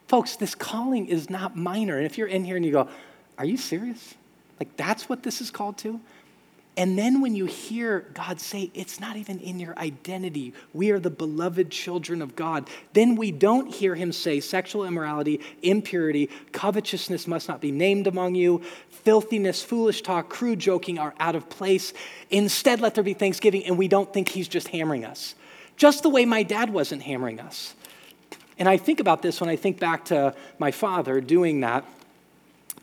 Folks, 0.08 0.38
this 0.38 0.56
calling 0.56 1.06
is 1.06 1.30
not 1.30 1.56
minor. 1.56 1.98
And 1.98 2.08
if 2.08 2.18
you're 2.18 2.28
in 2.28 2.44
here 2.44 2.56
and 2.56 2.66
you 2.66 2.72
go, 2.72 2.90
Are 3.38 3.46
you 3.46 3.58
serious? 3.58 4.16
Like, 4.60 4.76
that's 4.76 5.08
what 5.08 5.22
this 5.22 5.40
is 5.40 5.52
called 5.52 5.78
to? 5.80 6.00
And 6.78 6.98
then 6.98 7.22
when 7.22 7.36
you 7.36 7.46
hear 7.46 8.06
God 8.14 8.42
say, 8.42 8.70
it's 8.74 9.00
not 9.00 9.16
even 9.16 9.40
in 9.40 9.60
your 9.60 9.78
identity, 9.80 10.54
we 10.74 10.92
are 10.92 11.00
the 11.00 11.10
beloved 11.10 11.70
children 11.70 12.22
of 12.22 12.36
God, 12.36 12.70
then 12.92 13.16
we 13.16 13.32
don't 13.32 13.74
hear 13.74 13.96
him 13.96 14.12
say 14.12 14.42
sexual 14.42 14.84
immorality, 14.84 15.40
impurity, 15.62 16.30
covetousness 16.52 17.28
must 17.28 17.48
not 17.48 17.62
be 17.62 17.72
named 17.72 18.08
among 18.08 18.36
you, 18.36 18.62
filthiness, 18.90 19.64
foolish 19.64 20.02
talk, 20.02 20.30
crude 20.30 20.60
joking 20.60 21.00
are 21.00 21.14
out 21.20 21.36
of 21.36 21.50
place. 21.50 21.94
Instead, 22.30 22.82
let 22.82 22.96
there 22.96 23.04
be 23.04 23.14
thanksgiving, 23.14 23.64
and 23.66 23.78
we 23.78 23.88
don't 23.88 24.14
think 24.14 24.28
he's 24.28 24.50
just 24.50 24.68
hammering 24.68 25.06
us. 25.06 25.36
Just 25.78 26.04
the 26.04 26.10
way 26.10 26.26
my 26.26 26.44
dad 26.44 26.70
wasn't 26.70 27.04
hammering 27.04 27.40
us. 27.40 27.74
And 28.60 28.68
I 28.68 28.78
think 28.78 29.00
about 29.00 29.22
this 29.22 29.40
when 29.40 29.50
I 29.50 29.56
think 29.56 29.80
back 29.80 30.06
to 30.06 30.34
my 30.60 30.72
father 30.72 31.22
doing 31.22 31.62
that 31.62 31.86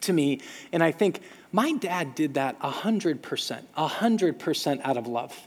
to 0.02 0.12
me, 0.12 0.40
and 0.72 0.82
I 0.82 0.92
think, 0.92 1.20
my 1.52 1.72
dad 1.72 2.14
did 2.14 2.34
that 2.34 2.58
100%, 2.60 3.62
100% 3.76 4.80
out 4.82 4.96
of 4.96 5.06
love. 5.06 5.46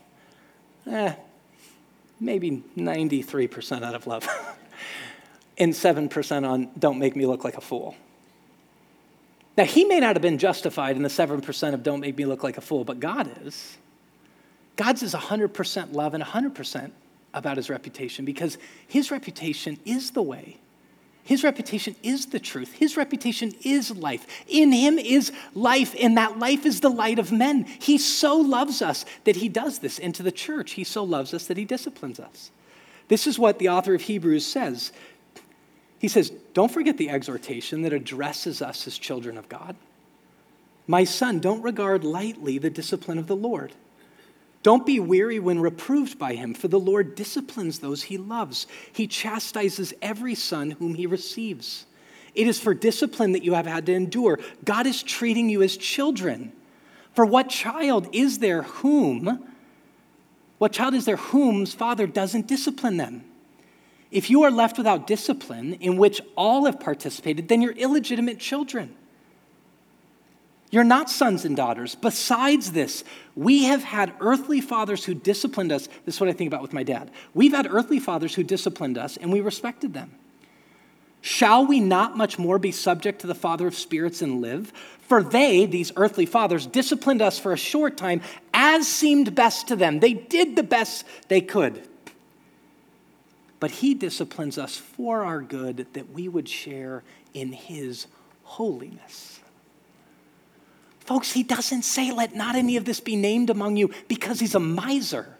Eh, 0.86 1.13
maybe 2.20 2.63
93% 2.78 3.84
out 3.84 3.96
of 3.96 4.06
love. 4.06 4.28
and 5.58 5.74
7% 5.74 6.48
on 6.48 6.70
don't 6.78 7.00
make 7.00 7.15
me 7.15 7.26
look 7.26 7.44
like 7.44 7.58
a 7.58 7.62
fool. 7.62 7.96
Now, 9.58 9.63
he 9.63 9.86
may 9.86 10.00
not 10.00 10.15
have 10.15 10.22
been 10.22 10.38
justified 10.38 10.96
in 10.96 11.02
the 11.02 11.10
7% 11.10 11.74
of 11.74 11.82
don't 11.82 12.02
make 12.02 12.18
me 12.18 12.26
look 12.26 12.44
like 12.44 12.58
a 12.58 12.62
fool, 12.62 12.84
but 12.84 13.00
God 13.00 13.32
is. 13.44 13.78
God's 14.76 15.02
is 15.02 15.13
100% 15.13 15.94
love 15.94 16.13
and 16.13 16.24
100% 16.24 16.91
about 17.34 17.58
his 17.58 17.70
reputation 17.70 18.26
because 18.26 18.58
his 18.88 19.12
reputation 19.12 19.80
is 19.86 20.12
the 20.12 20.22
way 20.22 20.58
his 21.26 21.44
reputation 21.44 21.96
is 22.04 22.28
the 22.28 22.40
truth. 22.40 22.74
His 22.74 22.96
reputation 22.96 23.52
is 23.64 23.90
life. 23.90 24.28
In 24.48 24.72
him 24.72 25.00
is 25.00 25.32
life, 25.56 25.96
and 26.00 26.16
that 26.18 26.38
life 26.38 26.68
is 26.68 26.82
the 26.82 26.90
light 26.90 27.18
of 27.18 27.32
men. 27.32 27.66
He 27.66 27.98
so 27.98 28.38
loves 28.38 28.80
us 28.84 29.06
that 29.24 29.38
he 29.38 29.50
does 29.50 29.80
this 29.80 29.98
into 29.98 30.22
the 30.22 30.32
church. 30.32 30.74
He 30.74 30.84
so 30.84 31.04
loves 31.04 31.34
us 31.34 31.48
that 31.48 31.58
he 31.58 31.66
disciplines 31.66 32.20
us. 32.20 32.52
This 33.08 33.26
is 33.26 33.40
what 33.40 33.58
the 33.58 33.70
author 33.70 33.96
of 33.96 34.04
Hebrews 34.04 34.46
says. 34.46 34.92
He 35.98 36.08
says, 36.08 36.30
Don't 36.54 36.72
forget 36.72 36.98
the 36.98 37.10
exhortation 37.10 37.82
that 37.82 37.92
addresses 37.92 38.62
us 38.62 38.86
as 38.86 38.96
children 38.96 39.36
of 39.36 39.50
God. 39.50 39.76
My 40.86 41.06
son, 41.06 41.40
don't 41.40 41.64
regard 41.64 42.04
lightly 42.04 42.60
the 42.60 42.70
discipline 42.70 43.18
of 43.18 43.26
the 43.26 43.36
Lord 43.36 43.74
don't 44.65 44.84
be 44.84 44.99
weary 44.99 45.38
when 45.38 45.60
reproved 45.60 46.17
by 46.17 46.34
him, 46.34 46.56
for 46.56 46.67
the 46.67 46.80
Lord 46.80 47.13
disciplines 47.13 47.78
those 47.78 48.01
he 48.01 48.17
loves. 48.17 48.65
He 48.91 49.06
chastises 49.06 49.93
every 50.01 50.34
son 50.34 50.71
whom 50.71 50.95
he 50.95 51.06
receives. 51.06 51.86
It 52.34 52.47
is 52.47 52.60
for 52.60 52.73
discipline 52.73 53.34
that 53.34 53.43
you 53.43 53.54
have 53.54 53.67
had 53.67 53.86
to 53.86 53.93
endure. 53.93 54.39
God 54.63 54.88
is 54.88 55.04
treating 55.04 55.49
you 55.49 55.62
as 55.62 55.78
children. 55.78 56.51
For 57.13 57.28
what 57.28 57.47
child 57.47 58.10
is 58.12 58.39
there 58.39 58.63
whom, 58.63 59.47
what 60.58 60.71
child 60.71 60.95
is 60.95 61.06
there 61.06 61.17
whom's 61.17 61.75
father 61.75 62.08
doesn't 62.08 62.47
discipline 62.47 62.97
them? 62.97 63.23
If 64.10 64.32
you 64.32 64.41
are 64.41 64.51
left 64.51 64.80
without 64.80 65.06
discipline 65.06 65.73
in 65.73 65.95
which 65.95 66.21
all 66.36 66.65
have 66.65 66.80
participated, 66.80 67.49
then 67.49 67.62
you're 67.62 67.71
illegitimate 67.73 68.39
children. 68.39 68.95
You're 70.76 70.84
not 70.84 71.10
sons 71.10 71.46
and 71.46 71.56
daughters. 71.56 71.96
Besides 71.96 72.74
this, 72.74 73.06
we 73.34 73.64
have 73.64 73.82
had 73.82 74.12
earthly 74.20 74.60
fathers 74.60 75.06
who 75.06 75.14
disciplined 75.14 75.72
us. 75.72 75.88
This 76.04 76.16
is 76.16 76.20
what 76.20 76.30
I 76.30 76.34
think 76.34 76.50
about 76.50 76.62
with 76.62 76.74
my 76.74 76.84
dad. 76.84 77.12
We've 77.34 77.54
had 77.54 77.66
earthly 77.72 77.98
fathers 77.98 78.36
who 78.36 78.44
disciplined 78.44 78.98
us, 78.98 79.16
and 79.16 79.32
we 79.32 79.40
respected 79.40 79.94
them. 79.94 80.12
Shall 81.22 81.66
we 81.66 81.80
not 81.80 82.18
much 82.18 82.38
more 82.38 82.60
be 82.60 82.74
subject 82.74 83.22
to 83.22 83.28
the 83.28 83.34
Father 83.34 83.68
of 83.68 83.74
spirits 83.74 84.22
and 84.22 84.42
live? 84.42 84.74
For 85.08 85.24
they, 85.24 85.66
these 85.66 85.94
earthly 85.96 86.26
fathers, 86.26 86.66
disciplined 86.66 87.22
us 87.22 87.40
for 87.40 87.54
a 87.54 87.58
short 87.58 87.96
time 87.96 88.20
as 88.54 88.86
seemed 88.86 89.34
best 89.34 89.70
to 89.70 89.78
them. 89.78 90.02
They 90.02 90.14
did 90.14 90.58
the 90.58 90.64
best 90.64 91.06
they 91.30 91.40
could. 91.40 91.88
But 93.62 93.72
He 93.72 93.94
disciplines 93.94 94.58
us 94.58 94.76
for 94.76 95.24
our 95.24 95.42
good 95.42 95.88
that 95.94 96.12
we 96.12 96.28
would 96.28 96.50
share 96.50 97.02
in 97.34 97.54
His 97.54 98.08
holiness. 98.44 99.35
Folks, 101.06 101.32
he 101.32 101.44
doesn't 101.44 101.84
say, 101.84 102.12
let 102.12 102.36
not 102.36 102.56
any 102.56 102.78
of 102.78 102.86
this 102.86 103.00
be 103.00 103.15
named 103.15 103.50
among 103.50 103.78
you 103.78 103.91
because 104.08 104.39
he's 104.39 104.56
a 104.56 104.60
miser. 104.60 105.38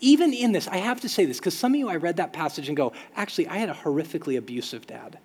Even 0.00 0.32
in 0.32 0.52
this, 0.52 0.68
I 0.68 0.76
have 0.76 1.00
to 1.00 1.08
say 1.08 1.24
this 1.24 1.38
because 1.38 1.56
some 1.56 1.72
of 1.72 1.78
you, 1.78 1.88
I 1.88 1.96
read 1.96 2.18
that 2.18 2.32
passage 2.32 2.68
and 2.68 2.76
go, 2.76 2.92
actually, 3.16 3.48
I 3.48 3.56
had 3.56 3.70
a 3.70 3.74
horrifically 3.74 4.36
abusive 4.36 4.86
dad. 4.86 5.18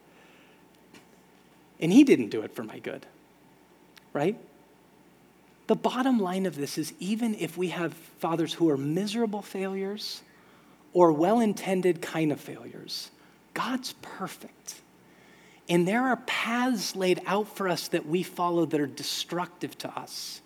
And 1.80 1.92
he 1.92 2.06
didn't 2.06 2.30
do 2.30 2.42
it 2.42 2.56
for 2.56 2.64
my 2.64 2.80
good, 2.80 3.06
right? 4.14 4.38
The 5.68 5.76
bottom 5.76 6.18
line 6.20 6.46
of 6.46 6.56
this 6.56 6.78
is 6.78 6.94
even 7.00 7.36
if 7.36 7.58
we 7.58 7.68
have 7.70 7.94
fathers 7.94 8.54
who 8.54 8.70
are 8.70 8.78
miserable 8.78 9.42
failures 9.42 10.22
or 10.94 11.12
well 11.12 11.42
intended 11.42 12.02
kind 12.02 12.32
of 12.32 12.40
failures, 12.40 13.12
God's 13.54 13.94
perfect. 14.02 14.76
And 15.70 15.88
there 15.88 16.04
are 16.04 16.18
paths 16.18 16.96
laid 16.96 17.22
out 17.26 17.48
for 17.56 17.70
us 17.70 17.88
that 17.90 18.06
we 18.06 18.24
follow 18.24 18.66
that 18.66 18.80
are 18.80 18.88
destructive 18.88 19.78
to 19.80 19.90
us. 19.98 20.42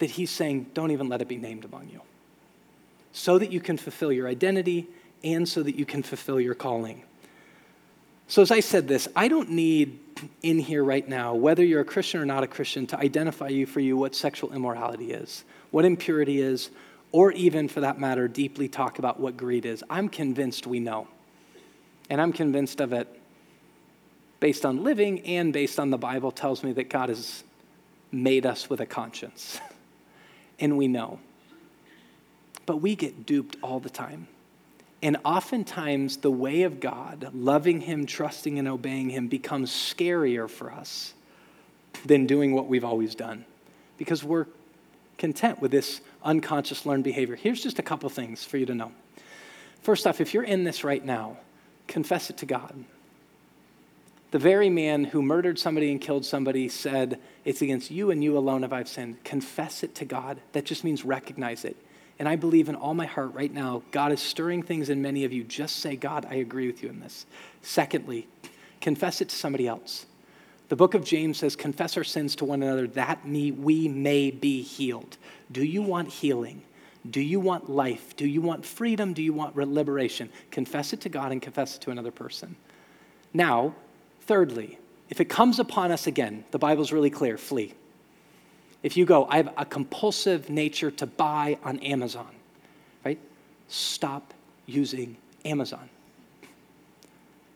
That 0.00 0.10
he's 0.10 0.30
saying, 0.30 0.70
don't 0.74 0.90
even 0.90 1.08
let 1.08 1.22
it 1.22 1.28
be 1.28 1.36
named 1.36 1.64
among 1.64 1.88
you. 1.88 2.00
So 3.12 3.38
that 3.38 3.52
you 3.52 3.60
can 3.60 3.76
fulfill 3.76 4.12
your 4.12 4.26
identity 4.26 4.88
and 5.22 5.48
so 5.48 5.62
that 5.62 5.76
you 5.76 5.84
can 5.84 6.02
fulfill 6.02 6.40
your 6.40 6.54
calling. 6.54 7.02
So, 8.26 8.40
as 8.40 8.50
I 8.50 8.60
said 8.60 8.88
this, 8.88 9.08
I 9.14 9.28
don't 9.28 9.50
need 9.50 9.98
in 10.42 10.58
here 10.58 10.82
right 10.82 11.06
now, 11.06 11.34
whether 11.34 11.62
you're 11.62 11.82
a 11.82 11.84
Christian 11.84 12.20
or 12.20 12.24
not 12.24 12.42
a 12.42 12.46
Christian, 12.46 12.86
to 12.88 12.98
identify 12.98 13.48
you 13.48 13.66
for 13.66 13.80
you 13.80 13.96
what 13.96 14.14
sexual 14.14 14.52
immorality 14.52 15.12
is, 15.12 15.44
what 15.70 15.84
impurity 15.84 16.40
is, 16.40 16.70
or 17.12 17.32
even 17.32 17.68
for 17.68 17.80
that 17.80 18.00
matter, 18.00 18.28
deeply 18.28 18.68
talk 18.68 18.98
about 18.98 19.20
what 19.20 19.36
greed 19.36 19.66
is. 19.66 19.84
I'm 19.90 20.08
convinced 20.08 20.66
we 20.66 20.80
know. 20.80 21.08
And 22.08 22.20
I'm 22.20 22.32
convinced 22.32 22.80
of 22.80 22.92
it 22.92 23.06
based 24.42 24.66
on 24.66 24.82
living 24.82 25.20
and 25.20 25.52
based 25.52 25.78
on 25.78 25.90
the 25.90 25.96
Bible 25.96 26.32
tells 26.32 26.64
me 26.64 26.72
that 26.72 26.90
God 26.90 27.10
has 27.10 27.44
made 28.10 28.44
us 28.44 28.68
with 28.68 28.80
a 28.80 28.86
conscience. 28.86 29.60
and 30.58 30.76
we 30.76 30.88
know. 30.88 31.20
But 32.66 32.78
we 32.78 32.96
get 32.96 33.24
duped 33.24 33.56
all 33.62 33.78
the 33.78 33.88
time. 33.88 34.26
And 35.00 35.16
oftentimes, 35.24 36.16
the 36.16 36.30
way 36.32 36.62
of 36.62 36.80
God, 36.80 37.30
loving 37.32 37.82
Him, 37.82 38.04
trusting, 38.04 38.58
and 38.58 38.66
obeying 38.66 39.10
Him, 39.10 39.28
becomes 39.28 39.70
scarier 39.70 40.50
for 40.50 40.72
us 40.72 41.14
than 42.04 42.26
doing 42.26 42.52
what 42.52 42.66
we've 42.66 42.84
always 42.84 43.14
done 43.14 43.44
because 43.96 44.24
we're 44.24 44.46
content 45.18 45.62
with 45.62 45.70
this 45.70 46.00
unconscious 46.24 46.84
learned 46.84 47.04
behavior. 47.04 47.36
Here's 47.36 47.62
just 47.62 47.78
a 47.78 47.82
couple 47.82 48.08
things 48.08 48.42
for 48.42 48.56
you 48.56 48.66
to 48.66 48.74
know. 48.74 48.90
First 49.82 50.04
off, 50.04 50.20
if 50.20 50.34
you're 50.34 50.42
in 50.42 50.64
this 50.64 50.82
right 50.82 51.04
now, 51.04 51.36
confess 51.86 52.28
it 52.28 52.38
to 52.38 52.46
God. 52.46 52.84
The 54.32 54.38
very 54.38 54.70
man 54.70 55.04
who 55.04 55.20
murdered 55.20 55.58
somebody 55.58 55.90
and 55.90 56.00
killed 56.00 56.24
somebody 56.24 56.70
said, 56.70 57.20
It's 57.44 57.60
against 57.60 57.90
you 57.90 58.10
and 58.10 58.24
you 58.24 58.36
alone 58.36 58.62
have 58.62 58.72
I 58.72 58.82
sinned. 58.84 59.22
Confess 59.24 59.82
it 59.82 59.94
to 59.96 60.06
God. 60.06 60.40
That 60.52 60.64
just 60.64 60.84
means 60.84 61.04
recognize 61.04 61.66
it. 61.66 61.76
And 62.18 62.26
I 62.26 62.36
believe 62.36 62.70
in 62.70 62.74
all 62.74 62.94
my 62.94 63.04
heart 63.04 63.34
right 63.34 63.52
now, 63.52 63.82
God 63.90 64.10
is 64.10 64.22
stirring 64.22 64.62
things 64.62 64.88
in 64.88 65.02
many 65.02 65.24
of 65.24 65.34
you. 65.34 65.44
Just 65.44 65.76
say, 65.76 65.96
God, 65.96 66.26
I 66.30 66.36
agree 66.36 66.66
with 66.66 66.82
you 66.82 66.88
in 66.88 67.00
this. 67.00 67.26
Secondly, 67.60 68.26
confess 68.80 69.20
it 69.20 69.28
to 69.28 69.36
somebody 69.36 69.68
else. 69.68 70.06
The 70.70 70.76
book 70.76 70.94
of 70.94 71.04
James 71.04 71.36
says, 71.36 71.54
Confess 71.54 71.98
our 71.98 72.04
sins 72.04 72.34
to 72.36 72.46
one 72.46 72.62
another 72.62 72.86
that 72.88 73.26
we 73.26 73.86
may 73.88 74.30
be 74.30 74.62
healed. 74.62 75.18
Do 75.50 75.62
you 75.62 75.82
want 75.82 76.08
healing? 76.08 76.62
Do 77.10 77.20
you 77.20 77.38
want 77.38 77.68
life? 77.68 78.16
Do 78.16 78.26
you 78.26 78.40
want 78.40 78.64
freedom? 78.64 79.12
Do 79.12 79.22
you 79.22 79.34
want 79.34 79.56
liberation? 79.56 80.30
Confess 80.50 80.94
it 80.94 81.02
to 81.02 81.10
God 81.10 81.32
and 81.32 81.42
confess 81.42 81.76
it 81.76 81.82
to 81.82 81.90
another 81.90 82.12
person. 82.12 82.56
Now, 83.34 83.74
Thirdly, 84.26 84.78
if 85.10 85.20
it 85.20 85.26
comes 85.26 85.58
upon 85.58 85.92
us 85.92 86.06
again, 86.06 86.44
the 86.50 86.58
Bible's 86.58 86.92
really 86.92 87.10
clear 87.10 87.36
flee. 87.36 87.74
If 88.82 88.96
you 88.96 89.04
go, 89.04 89.26
I 89.26 89.36
have 89.36 89.52
a 89.56 89.64
compulsive 89.64 90.50
nature 90.50 90.90
to 90.90 91.06
buy 91.06 91.58
on 91.62 91.78
Amazon, 91.80 92.30
right? 93.04 93.18
Stop 93.68 94.34
using 94.66 95.16
Amazon. 95.44 95.88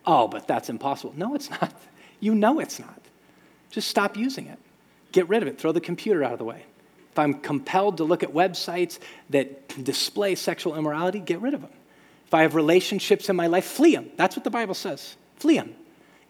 Oh, 0.04 0.28
but 0.28 0.46
that's 0.46 0.68
impossible. 0.68 1.14
No, 1.16 1.34
it's 1.34 1.50
not. 1.50 1.72
You 2.20 2.34
know 2.34 2.60
it's 2.60 2.78
not. 2.78 3.00
Just 3.70 3.88
stop 3.88 4.16
using 4.16 4.46
it. 4.46 4.58
Get 5.12 5.28
rid 5.28 5.42
of 5.42 5.48
it. 5.48 5.58
Throw 5.58 5.72
the 5.72 5.80
computer 5.80 6.22
out 6.22 6.32
of 6.32 6.38
the 6.38 6.44
way. 6.44 6.64
If 7.10 7.18
I'm 7.18 7.34
compelled 7.34 7.96
to 7.96 8.04
look 8.04 8.22
at 8.22 8.32
websites 8.32 8.98
that 9.30 9.82
display 9.82 10.34
sexual 10.34 10.76
immorality, 10.76 11.18
get 11.18 11.40
rid 11.40 11.54
of 11.54 11.62
them. 11.62 11.70
If 12.26 12.34
I 12.34 12.42
have 12.42 12.54
relationships 12.54 13.28
in 13.28 13.36
my 13.36 13.46
life, 13.46 13.64
flee 13.64 13.94
them. 13.94 14.10
That's 14.16 14.36
what 14.36 14.44
the 14.44 14.50
Bible 14.50 14.74
says. 14.74 15.16
Flee 15.36 15.56
them. 15.56 15.74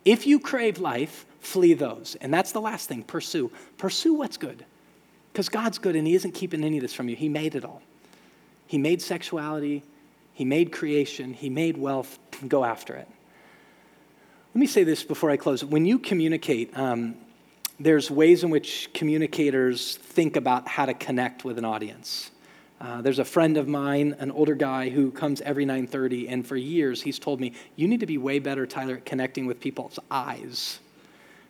If 0.06 0.24
you 0.24 0.38
crave 0.38 0.78
life, 0.78 1.26
flee 1.40 1.74
those. 1.74 2.16
And 2.20 2.32
that's 2.32 2.52
the 2.52 2.60
last 2.60 2.88
thing 2.88 3.02
pursue. 3.02 3.50
Pursue 3.76 4.14
what's 4.14 4.38
good. 4.38 4.64
Because 5.32 5.50
God's 5.50 5.76
good 5.76 5.96
and 5.96 6.06
He 6.06 6.14
isn't 6.14 6.32
keeping 6.32 6.64
any 6.64 6.78
of 6.78 6.82
this 6.82 6.94
from 6.94 7.10
you. 7.10 7.16
He 7.16 7.28
made 7.28 7.54
it 7.54 7.64
all. 7.64 7.82
He 8.68 8.78
made 8.78 9.02
sexuality, 9.02 9.82
He 10.32 10.44
made 10.44 10.72
creation, 10.72 11.34
He 11.34 11.50
made 11.50 11.76
wealth. 11.76 12.18
Go 12.48 12.64
after 12.64 12.94
it. 12.94 13.08
Let 14.54 14.60
me 14.60 14.66
say 14.66 14.84
this 14.84 15.04
before 15.04 15.30
I 15.30 15.36
close. 15.36 15.62
When 15.62 15.84
you 15.84 15.98
communicate, 15.98 16.76
um, 16.78 17.16
there's 17.78 18.10
ways 18.10 18.42
in 18.42 18.50
which 18.50 18.90
communicators 18.94 19.96
think 19.96 20.36
about 20.36 20.66
how 20.66 20.86
to 20.86 20.94
connect 20.94 21.44
with 21.44 21.58
an 21.58 21.64
audience. 21.64 22.30
Uh, 22.80 23.00
there's 23.00 23.18
a 23.18 23.24
friend 23.24 23.56
of 23.56 23.66
mine, 23.66 24.14
an 24.18 24.30
older 24.30 24.54
guy 24.54 24.90
who 24.90 25.10
comes 25.10 25.40
every 25.40 25.64
9:30, 25.64 26.28
and 26.28 26.46
for 26.46 26.56
years 26.56 27.02
he's 27.02 27.18
told 27.18 27.40
me, 27.40 27.52
"You 27.74 27.88
need 27.88 28.00
to 28.00 28.06
be 28.06 28.18
way 28.18 28.38
better, 28.38 28.66
Tyler, 28.66 28.96
at 28.96 29.06
connecting 29.06 29.46
with 29.46 29.60
people's 29.60 29.98
eyes." 30.10 30.78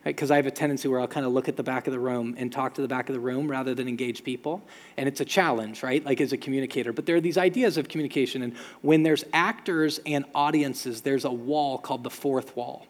Because 0.04 0.30
right? 0.30 0.36
I 0.36 0.38
have 0.38 0.46
a 0.46 0.52
tendency 0.52 0.86
where 0.86 1.00
I'll 1.00 1.08
kind 1.08 1.26
of 1.26 1.32
look 1.32 1.48
at 1.48 1.56
the 1.56 1.64
back 1.64 1.88
of 1.88 1.92
the 1.92 1.98
room 1.98 2.36
and 2.38 2.52
talk 2.52 2.74
to 2.74 2.82
the 2.82 2.86
back 2.86 3.08
of 3.08 3.14
the 3.14 3.20
room 3.20 3.50
rather 3.50 3.74
than 3.74 3.88
engage 3.88 4.22
people, 4.22 4.62
and 4.96 5.08
it's 5.08 5.20
a 5.20 5.24
challenge, 5.24 5.82
right? 5.82 6.04
Like 6.04 6.20
as 6.20 6.32
a 6.32 6.36
communicator. 6.36 6.92
But 6.92 7.06
there 7.06 7.16
are 7.16 7.20
these 7.20 7.38
ideas 7.38 7.76
of 7.76 7.88
communication, 7.88 8.42
and 8.42 8.54
when 8.82 9.02
there's 9.02 9.24
actors 9.32 10.00
and 10.06 10.24
audiences, 10.32 11.00
there's 11.00 11.24
a 11.24 11.32
wall 11.32 11.76
called 11.76 12.04
the 12.04 12.10
fourth 12.10 12.56
wall. 12.56 12.86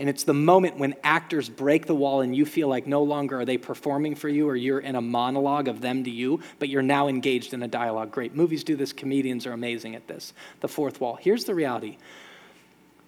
And 0.00 0.08
it's 0.08 0.24
the 0.24 0.32
moment 0.32 0.78
when 0.78 0.94
actors 1.04 1.50
break 1.50 1.84
the 1.84 1.94
wall 1.94 2.22
and 2.22 2.34
you 2.34 2.46
feel 2.46 2.68
like 2.68 2.86
no 2.86 3.02
longer 3.02 3.40
are 3.40 3.44
they 3.44 3.58
performing 3.58 4.14
for 4.14 4.30
you 4.30 4.48
or 4.48 4.56
you're 4.56 4.80
in 4.80 4.96
a 4.96 5.00
monologue 5.02 5.68
of 5.68 5.82
them 5.82 6.04
to 6.04 6.10
you, 6.10 6.40
but 6.58 6.70
you're 6.70 6.80
now 6.80 7.08
engaged 7.08 7.52
in 7.52 7.62
a 7.62 7.68
dialogue. 7.68 8.10
Great. 8.10 8.34
Movies 8.34 8.64
do 8.64 8.76
this, 8.76 8.94
comedians 8.94 9.44
are 9.44 9.52
amazing 9.52 9.94
at 9.94 10.08
this. 10.08 10.32
The 10.60 10.68
fourth 10.68 11.02
wall. 11.02 11.18
Here's 11.20 11.44
the 11.44 11.54
reality 11.54 11.98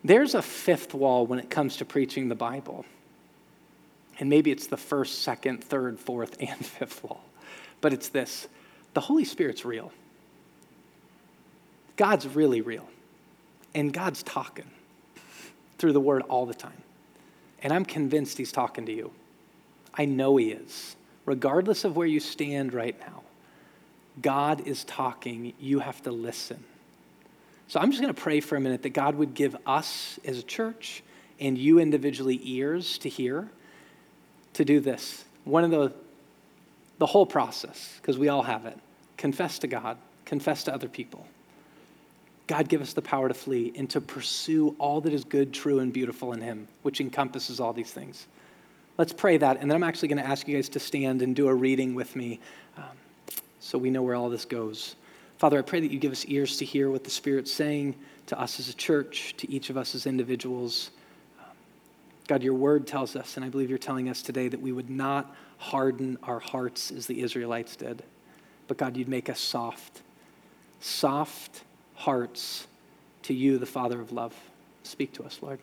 there's 0.05 0.34
a 0.34 0.43
fifth 0.43 0.93
wall 0.93 1.26
when 1.26 1.38
it 1.38 1.49
comes 1.49 1.78
to 1.78 1.86
preaching 1.86 2.28
the 2.28 2.34
Bible. 2.34 2.84
And 4.18 4.28
maybe 4.28 4.51
it's 4.51 4.66
the 4.66 4.76
first, 4.76 5.22
second, 5.22 5.64
third, 5.64 5.99
fourth, 5.99 6.36
and 6.40 6.64
fifth 6.64 7.03
wall. 7.03 7.24
But 7.80 7.95
it's 7.95 8.11
this 8.11 8.47
the 8.93 9.01
Holy 9.01 9.24
Spirit's 9.24 9.64
real. 9.64 9.93
God's 11.97 12.26
really 12.26 12.61
real. 12.61 12.86
And 13.74 13.95
God's 13.95 14.22
talking 14.22 14.70
through 15.82 15.92
the 15.92 16.00
word 16.00 16.22
all 16.28 16.46
the 16.46 16.54
time. 16.54 16.80
And 17.60 17.72
I'm 17.72 17.84
convinced 17.84 18.38
he's 18.38 18.52
talking 18.52 18.86
to 18.86 18.92
you. 18.92 19.10
I 19.92 20.04
know 20.04 20.36
he 20.36 20.52
is. 20.52 20.94
Regardless 21.26 21.82
of 21.84 21.96
where 21.96 22.06
you 22.06 22.20
stand 22.20 22.72
right 22.72 22.96
now, 23.00 23.24
God 24.20 24.64
is 24.68 24.84
talking. 24.84 25.54
You 25.58 25.80
have 25.80 26.00
to 26.04 26.12
listen. 26.12 26.62
So 27.66 27.80
I'm 27.80 27.90
just 27.90 28.00
going 28.00 28.14
to 28.14 28.20
pray 28.20 28.38
for 28.38 28.54
a 28.54 28.60
minute 28.60 28.84
that 28.84 28.90
God 28.90 29.16
would 29.16 29.34
give 29.34 29.56
us 29.66 30.20
as 30.24 30.38
a 30.38 30.42
church 30.44 31.02
and 31.40 31.58
you 31.58 31.80
individually 31.80 32.40
ears 32.44 32.96
to 32.98 33.08
hear 33.08 33.48
to 34.52 34.64
do 34.64 34.78
this. 34.78 35.24
One 35.42 35.64
of 35.64 35.72
the, 35.72 35.92
the 36.98 37.06
whole 37.06 37.26
process, 37.26 37.98
because 38.00 38.16
we 38.16 38.28
all 38.28 38.42
have 38.44 38.66
it 38.66 38.78
confess 39.16 39.58
to 39.60 39.66
God, 39.66 39.98
confess 40.26 40.62
to 40.64 40.74
other 40.74 40.88
people. 40.88 41.26
God, 42.47 42.68
give 42.68 42.80
us 42.80 42.93
the 42.93 43.03
power 43.03 43.28
to 43.28 43.34
flee 43.34 43.72
and 43.76 43.88
to 43.90 44.01
pursue 44.01 44.74
all 44.78 45.01
that 45.03 45.12
is 45.12 45.24
good, 45.24 45.53
true, 45.53 45.78
and 45.78 45.93
beautiful 45.93 46.32
in 46.32 46.40
Him, 46.40 46.66
which 46.82 47.01
encompasses 47.01 47.61
all 47.61 47.72
these 47.72 47.93
things. 47.93 48.26
Let's 48.99 49.12
pray 49.12 49.38
that, 49.38 49.59
and 49.61 49.70
then 49.70 49.76
I'm 49.76 49.84
actually 49.84 50.09
going 50.09 50.22
to 50.22 50.28
ask 50.28 50.47
you 50.47 50.57
guys 50.57 50.68
to 50.70 50.80
stand 50.80 51.22
and 51.22 51.34
do 51.34 51.49
a 51.49 51.55
reading 51.55 51.95
with 51.95 52.14
me 52.14 52.40
um, 52.76 52.84
so 53.61 53.78
we 53.78 53.90
know 53.90 54.03
where 54.03 54.14
all 54.14 54.28
this 54.28 54.45
goes. 54.45 54.97
Father, 55.38 55.59
I 55.59 55.62
pray 55.62 55.80
that 55.80 55.90
you 55.90 55.99
give 55.99 56.12
us 56.12 56.24
ears 56.26 56.59
to 56.59 56.64
hear 56.64 56.90
what 56.90 57.05
the 57.05 57.11
Spirit's 57.11 57.53
saying 57.53 57.97
to 58.26 58.38
us 58.38 58.61
as 58.61 58.68
a 58.68 58.74
church, 58.74 59.34
to 59.38 59.51
each 59.51 59.70
of 59.70 59.76
us 59.76 59.95
as 59.95 60.07
individuals. 60.07 60.90
Um, 61.40 61.57
God, 62.28 62.43
your 62.43 62.55
word 62.55 62.86
tells 62.86 63.16
us, 63.16 63.36
and 63.36 63.45
I 63.45 63.49
believe 63.49 63.70
you're 63.70 63.78
telling 63.78 64.09
us 64.09 64.20
today, 64.20 64.49
that 64.49 64.61
we 64.61 64.72
would 64.72 64.90
not 64.90 65.34
harden 65.59 66.18
our 66.22 66.38
hearts 66.38 66.90
as 66.90 67.07
the 67.07 67.22
Israelites 67.22 67.76
did, 67.76 68.03
but 68.68 68.76
God, 68.76 68.97
you'd 68.97 69.09
make 69.09 69.28
us 69.30 69.40
soft. 69.40 70.03
Soft 70.80 71.62
hearts 72.03 72.66
to 73.22 73.32
you, 73.32 73.59
the 73.59 73.66
Father 73.66 74.00
of 74.00 74.11
love. 74.11 74.34
Speak 74.82 75.12
to 75.12 75.22
us, 75.22 75.38
Lord. 75.40 75.61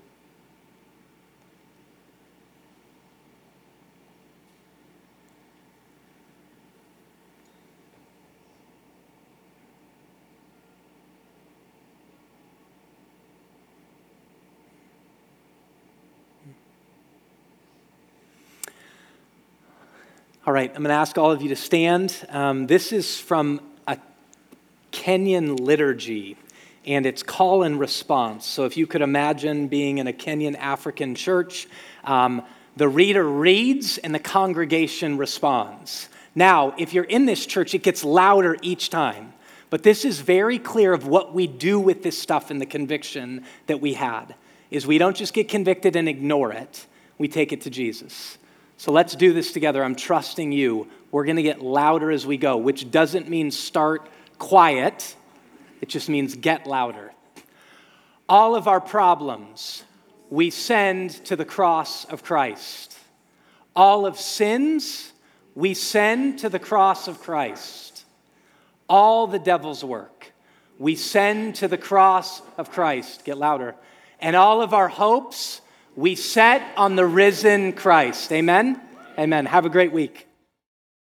All 20.47 20.53
right, 20.53 20.69
I'm 20.69 20.81
going 20.81 20.85
to 20.85 20.93
ask 20.93 21.17
all 21.17 21.31
of 21.31 21.41
you 21.41 21.49
to 21.49 21.55
stand. 21.57 22.15
Um, 22.29 22.65
this 22.65 22.93
is 22.93 23.19
from 23.19 23.59
Kenyan 25.09 25.59
liturgy 25.59 26.37
and 26.85 27.07
it's 27.07 27.23
call 27.23 27.63
and 27.63 27.79
response. 27.79 28.45
So 28.45 28.65
if 28.65 28.77
you 28.77 28.85
could 28.85 29.01
imagine 29.01 29.67
being 29.67 29.97
in 29.97 30.05
a 30.05 30.13
Kenyan 30.13 30.55
African 30.55 31.15
church, 31.15 31.67
um, 32.03 32.43
the 32.77 32.87
reader 32.87 33.27
reads 33.27 33.97
and 33.97 34.13
the 34.13 34.19
congregation 34.19 35.17
responds. 35.17 36.09
Now, 36.35 36.75
if 36.77 36.93
you're 36.93 37.05
in 37.05 37.25
this 37.25 37.47
church, 37.47 37.73
it 37.73 37.81
gets 37.81 38.03
louder 38.03 38.55
each 38.61 38.91
time. 38.91 39.33
But 39.71 39.81
this 39.81 40.05
is 40.05 40.21
very 40.21 40.59
clear 40.59 40.93
of 40.93 41.07
what 41.07 41.33
we 41.33 41.47
do 41.47 41.79
with 41.79 42.03
this 42.03 42.15
stuff 42.15 42.51
and 42.51 42.61
the 42.61 42.67
conviction 42.67 43.45
that 43.65 43.81
we 43.81 43.93
had 43.95 44.35
is 44.69 44.85
we 44.85 44.99
don't 44.99 45.17
just 45.17 45.33
get 45.33 45.49
convicted 45.49 45.95
and 45.95 46.07
ignore 46.07 46.51
it. 46.51 46.85
We 47.17 47.27
take 47.27 47.51
it 47.51 47.61
to 47.61 47.71
Jesus. 47.71 48.37
So 48.77 48.91
let's 48.91 49.15
do 49.15 49.33
this 49.33 49.53
together. 49.53 49.83
I'm 49.83 49.95
trusting 49.95 50.51
you. 50.51 50.87
We're 51.09 51.25
going 51.25 51.37
to 51.37 51.43
get 51.43 51.63
louder 51.63 52.11
as 52.11 52.27
we 52.27 52.37
go, 52.37 52.57
which 52.57 52.91
doesn't 52.91 53.27
mean 53.27 53.49
start 53.49 54.07
quiet, 54.39 55.15
it 55.81 55.89
just 55.89 56.09
means 56.09 56.35
get 56.35 56.65
louder. 56.65 57.13
All 58.27 58.55
of 58.55 58.67
our 58.67 58.81
problems 58.81 59.83
we 60.29 60.49
send 60.49 61.11
to 61.25 61.35
the 61.35 61.45
cross 61.45 62.05
of 62.05 62.23
Christ. 62.23 62.97
All 63.75 64.05
of 64.05 64.17
sins 64.17 65.13
we 65.55 65.73
send 65.73 66.39
to 66.39 66.49
the 66.49 66.59
cross 66.59 67.07
of 67.07 67.19
Christ. 67.19 68.05
All 68.87 69.27
the 69.27 69.39
devil's 69.39 69.83
work 69.83 70.31
we 70.79 70.95
send 70.95 71.55
to 71.55 71.67
the 71.67 71.77
cross 71.77 72.41
of 72.57 72.71
Christ. 72.71 73.25
Get 73.25 73.37
louder. 73.37 73.75
And 74.19 74.35
all 74.35 74.61
of 74.61 74.73
our 74.73 74.87
hopes 74.87 75.61
we 75.95 76.15
set 76.15 76.63
on 76.77 76.95
the 76.95 77.05
risen 77.05 77.73
Christ. 77.73 78.31
Amen? 78.31 78.81
Amen. 79.17 79.45
Have 79.45 79.65
a 79.65 79.69
great 79.69 79.91
week. 79.91 80.28